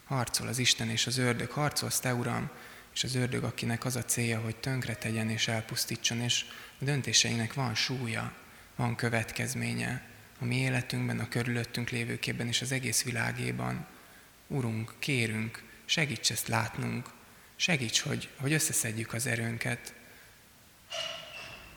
Harcol 0.05 0.48
az 0.48 0.59
Isten 0.59 0.88
és 0.88 1.07
az 1.07 1.18
ördög, 1.18 1.51
harcolsz 1.51 2.01
te, 2.01 2.14
Uram, 2.14 2.51
és 2.94 3.05
az 3.05 3.14
ördög, 3.14 3.44
akinek 3.44 3.85
az 3.85 3.96
a 3.96 4.05
célja, 4.05 4.40
hogy 4.40 4.57
tönkre 4.57 4.94
tegyen 4.94 5.31
és 5.31 5.48
elpusztítson, 5.48 6.20
és 6.20 6.44
a 6.81 6.85
döntéseinek 6.85 7.55
van 7.55 7.74
súlya, 7.74 8.33
van 8.76 8.96
következménye 8.96 10.11
a 10.38 10.44
mi 10.44 10.57
életünkben, 10.57 11.18
a 11.18 11.28
körülöttünk 11.28 11.90
lévőkében 11.90 12.46
és 12.46 12.62
az 12.62 12.72
egész 12.72 13.02
világéban. 13.02 13.87
Urunk, 14.46 14.94
kérünk, 14.98 15.62
segíts 15.85 16.31
ezt 16.31 16.48
látnunk, 16.48 17.11
segíts, 17.57 18.00
hogy, 18.00 18.28
hogy 18.37 18.52
összeszedjük 18.52 19.12
az 19.12 19.26
erőnket, 19.26 19.94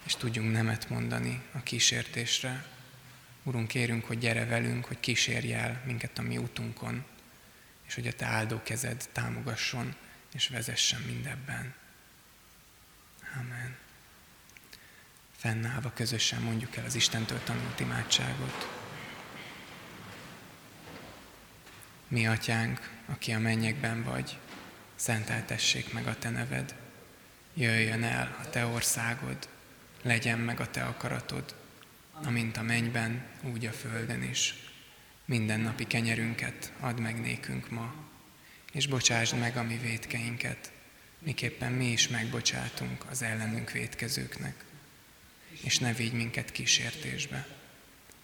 és 0.05 0.15
tudjunk 0.15 0.51
nemet 0.51 0.89
mondani 0.89 1.41
a 1.51 1.63
kísértésre. 1.63 2.65
Urunk, 3.43 3.67
kérünk, 3.67 4.05
hogy 4.05 4.17
gyere 4.17 4.45
velünk, 4.45 4.85
hogy 4.85 4.99
kísérj 4.99 5.53
el 5.53 5.81
minket 5.85 6.17
a 6.17 6.21
mi 6.21 6.37
útunkon, 6.37 7.03
és 7.87 7.95
hogy 7.95 8.07
a 8.07 8.13
Te 8.13 8.25
áldó 8.25 8.61
kezed 8.63 9.09
támogasson 9.11 9.95
és 10.35 10.47
vezessen 10.47 11.01
mindebben. 11.01 11.73
Amen. 13.39 13.75
Fennállva 15.35 15.91
közösen 15.93 16.41
mondjuk 16.41 16.75
el 16.75 16.85
az 16.85 16.95
Istentől 16.95 17.43
tanult 17.43 17.79
imádságot. 17.79 18.67
Mi, 22.07 22.27
Atyánk, 22.27 22.89
aki 23.05 23.31
a 23.31 23.39
mennyekben 23.39 24.03
vagy, 24.03 24.37
szenteltessék 24.95 25.93
meg 25.93 26.07
a 26.07 26.17
Te 26.17 26.29
neved. 26.29 26.75
Jöjjön 27.53 28.03
el 28.03 28.37
a 28.41 28.49
Te 28.49 28.65
országod, 28.65 29.49
legyen 30.01 30.39
meg 30.39 30.59
a 30.59 30.69
Te 30.69 30.83
akaratod, 30.83 31.55
amint 32.11 32.57
a 32.57 32.61
mennyben, 32.61 33.25
úgy 33.41 33.65
a 33.65 33.71
földön 33.71 34.23
is. 34.23 34.53
Minden 35.25 35.59
napi 35.59 35.87
kenyerünket 35.87 36.71
add 36.79 36.99
meg 36.99 37.19
nékünk 37.19 37.69
ma, 37.69 38.04
és 38.75 38.87
bocsásd 38.87 39.37
meg 39.37 39.57
a 39.57 39.63
mi 39.63 39.77
védkeinket, 39.77 40.71
miképpen 41.19 41.71
mi 41.71 41.91
is 41.91 42.07
megbocsátunk 42.07 43.05
az 43.09 43.21
ellenünk 43.21 43.71
védkezőknek. 43.71 44.63
És 45.61 45.79
ne 45.79 45.93
vigy 45.93 46.13
minket 46.13 46.51
kísértésbe, 46.51 47.47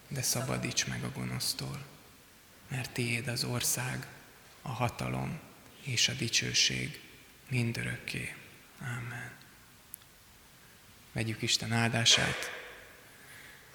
de 0.08 0.22
szabadíts 0.22 0.86
meg 0.86 1.04
a 1.04 1.12
gonosztól, 1.12 1.84
mert 2.68 2.90
tiéd 2.90 3.28
az 3.28 3.44
ország, 3.44 4.06
a 4.62 4.68
hatalom 4.68 5.40
és 5.82 6.08
a 6.08 6.12
dicsőség 6.12 7.00
mindörökké. 7.48 8.34
Amen. 8.80 9.30
Vegyük 11.12 11.42
Isten 11.42 11.72
áldását, 11.72 12.50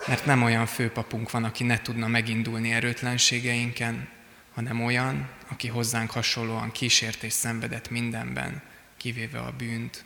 mert 0.08 0.26
nem 0.26 0.44
olyan 0.44 0.66
főpapunk 0.66 1.32
van, 1.32 1.44
aki 1.44 1.64
ne 1.64 1.82
tudna 1.82 2.08
megindulni 2.08 2.72
erőtlenségeinken, 2.72 4.16
hanem 4.58 4.84
olyan, 4.84 5.30
aki 5.48 5.68
hozzánk 5.68 6.12
hasonlóan 6.12 6.72
kísért 6.72 7.24
és 7.24 7.34
szenvedett 7.34 7.90
mindenben, 7.90 8.62
kivéve 8.98 9.40
a 9.40 9.52
bűnt. 9.52 10.06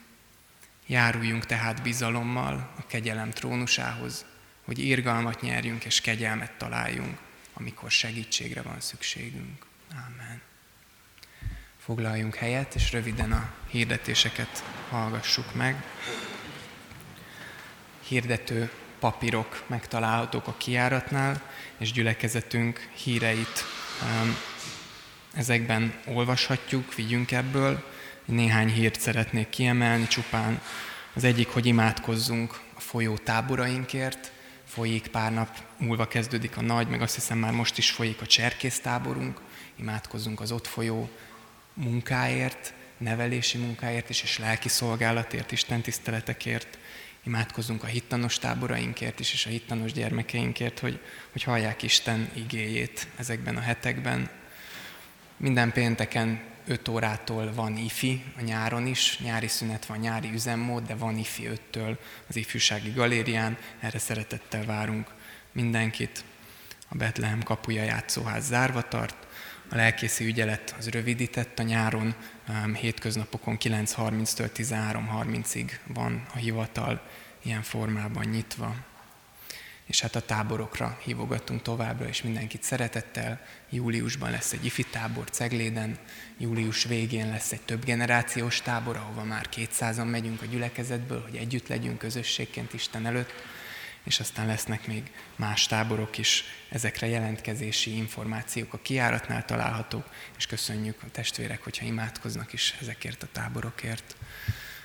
Járuljunk 0.86 1.46
tehát 1.46 1.82
bizalommal 1.82 2.74
a 2.78 2.88
kegyelem 2.88 3.30
trónusához, 3.30 4.26
hogy 4.66 4.80
irgalmat 4.80 5.42
nyerjünk 5.42 5.84
és 5.84 6.02
kegyelmet 6.02 6.52
találjunk, 6.58 7.18
amikor 7.54 7.92
segítségre 7.92 8.62
van 8.62 8.80
szükségünk. 8.80 9.66
Amen. 9.92 10.42
Foglaljunk 11.78 12.36
helyet, 12.36 12.76
és 12.76 12.92
röviden 12.92 13.32
a 13.32 13.54
hirdetéseket 13.68 14.64
hallgassuk 14.90 15.56
meg. 15.56 15.84
Hirdető 18.08 18.72
papírok 19.00 19.64
megtalálhatók 19.68 20.48
a 20.48 20.58
kiáratnál, 20.58 21.42
és 21.78 21.92
gyülekezetünk 21.92 22.90
híreit 22.94 23.66
ezekben 25.34 25.94
olvashatjuk, 26.06 26.96
vigyünk 26.96 27.32
ebből. 27.32 27.84
Néhány 28.26 28.70
hírt 28.70 29.00
szeretnék 29.00 29.50
kiemelni 29.50 30.08
csupán. 30.08 30.62
Az 31.14 31.24
egyik, 31.24 31.48
hogy 31.48 31.66
imádkozzunk 31.66 32.60
a 32.74 32.80
folyó 32.80 33.18
táborainkért. 33.18 34.32
Folyik 34.66 35.08
pár 35.08 35.34
nap 35.34 35.58
múlva 35.78 36.08
kezdődik 36.08 36.58
a 36.58 36.62
nagy, 36.62 36.88
meg 36.88 37.02
azt 37.02 37.16
hiszem 37.16 37.38
már 37.38 37.52
most 37.52 37.78
is 37.78 37.92
folyik 37.92 38.22
a 38.22 38.26
cserkésztáborunk. 38.26 39.42
Imádkozzunk 39.76 40.40
az 40.40 40.52
ott 40.52 40.68
folyó 40.68 41.10
munkáért, 41.74 42.74
nevelési 42.98 43.58
munkáért 43.58 44.10
is, 44.10 44.24
és 44.24 44.38
lelki 44.38 44.70
szolgálatért, 44.70 45.52
Isten 45.52 45.82
tiszteletekért. 45.82 46.78
Imádkozzunk 47.24 47.84
a 47.84 47.88
hittanos 47.88 48.40
táborainkért 48.40 49.20
is, 49.20 49.34
és 49.34 49.46
a 49.46 49.50
hittanos 49.50 49.92
gyermekeinkért, 49.92 50.80
hogy, 50.80 51.00
hogy 51.32 51.44
hallják 51.44 51.84
Isten 51.84 52.30
igéjét 52.34 53.08
ezekben 53.18 53.58
a 53.58 53.60
hetekben. 53.60 54.30
Minden 55.38 55.72
pénteken 55.72 56.42
5 56.68 56.88
órától 56.88 57.54
van 57.54 57.78
ifi, 57.78 58.24
a 58.38 58.42
nyáron 58.42 58.88
is, 58.88 59.20
nyári 59.20 59.48
szünet 59.48 59.86
van, 59.86 59.98
nyári 59.98 60.32
üzemmód, 60.34 60.86
de 60.88 60.96
van 60.96 61.18
ifi 61.18 61.50
5-től 61.54 61.98
az 62.28 62.36
ifjúsági 62.36 62.92
galérián, 62.92 63.58
erre 63.80 64.00
szeretettel 64.00 64.66
várunk 64.66 65.08
mindenkit. 65.52 66.24
A 66.88 66.96
Betlehem 66.96 67.44
kapuja 67.44 67.84
játszóház 67.84 68.46
zárva 68.46 68.82
tart, 68.82 69.28
a 69.72 69.76
lelkészi 69.76 70.26
ügyelet 70.26 70.76
az 70.78 70.90
rövidített 70.90 71.60
a 71.60 71.64
nyáron, 71.64 72.16
hétköznapokon 72.74 73.58
9.30-től 73.60 74.50
13.30-ig 74.56 75.70
van 75.88 76.26
a 76.34 76.38
hivatal 76.38 77.02
ilyen 77.42 77.62
formában 77.62 78.26
nyitva 78.26 78.76
és 79.92 80.02
hát 80.02 80.16
a 80.16 80.26
táborokra 80.26 81.00
hívogatunk 81.04 81.62
továbbra, 81.62 82.08
és 82.08 82.22
mindenkit 82.22 82.64
szeretettel. 82.64 83.42
Júliusban 83.70 84.32
lesz 84.32 84.52
egy 84.52 84.66
ifi 84.66 84.84
tábor 84.84 85.30
Cegléden, 85.30 85.98
július 86.38 86.84
végén 86.84 87.30
lesz 87.30 87.52
egy 87.52 87.62
több 87.62 87.86
generációs 87.86 88.62
tábor, 88.62 88.96
ahova 88.96 89.24
már 89.24 89.50
200-an 89.56 90.10
megyünk 90.10 90.42
a 90.42 90.46
gyülekezetből, 90.46 91.22
hogy 91.22 91.36
együtt 91.36 91.68
legyünk 91.68 91.98
közösségként 91.98 92.74
Isten 92.74 93.06
előtt, 93.06 93.34
és 94.04 94.20
aztán 94.20 94.48
lesznek 94.48 94.88
még 94.88 95.12
más 95.36 95.68
táborok 95.68 96.18
is, 96.18 96.44
ezekre 96.70 97.08
jelentkezési 97.08 97.96
információk 97.96 98.74
a 98.74 98.82
kiáratnál 98.82 99.46
találhatók, 99.46 100.10
és 100.38 100.46
köszönjük 100.46 101.04
a 101.04 101.12
testvérek, 101.12 101.64
hogyha 101.64 101.86
imádkoznak 101.86 102.54
is 102.54 102.76
ezekért 102.82 103.24
a 103.24 103.28
táborokért. 103.32 104.16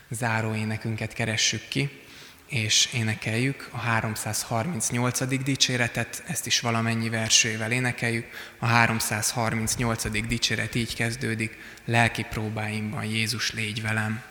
Záró 0.08 0.54
énekünket 0.54 1.12
keressük 1.12 1.68
ki, 1.68 2.04
és 2.48 2.88
énekeljük 2.92 3.68
a 3.72 3.78
338. 3.78 5.42
dicséretet, 5.42 6.22
ezt 6.26 6.46
is 6.46 6.60
valamennyi 6.60 7.08
versővel 7.08 7.72
énekeljük. 7.72 8.26
A 8.58 8.66
338. 8.66 10.26
dicséret 10.26 10.74
így 10.74 10.94
kezdődik, 10.94 11.58
lelki 11.84 12.22
próbáimban 12.22 13.04
Jézus 13.04 13.52
légy 13.52 13.82
velem. 13.82 14.22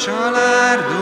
családot. 0.00 0.99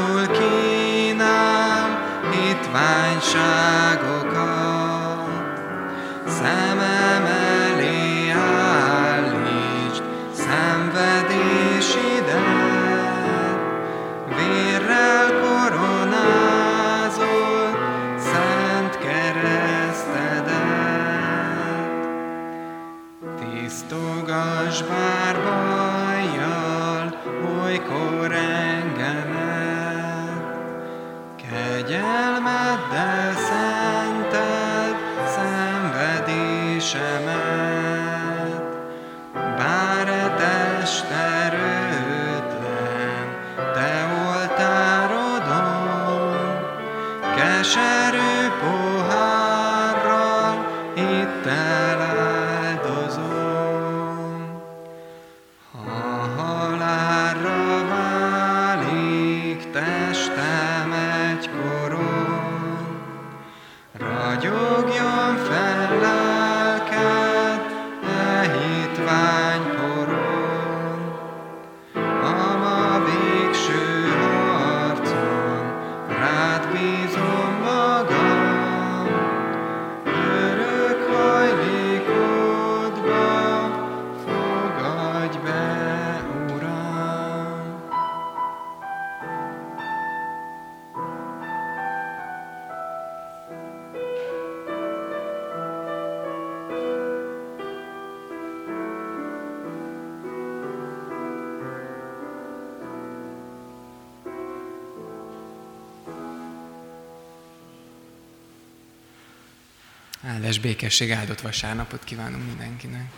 Áldás 110.49 110.63
békesség, 110.63 111.11
áldott 111.11 111.41
vasárnapot 111.41 112.05
kívánunk 112.05 112.47
mindenkinek. 112.47 113.11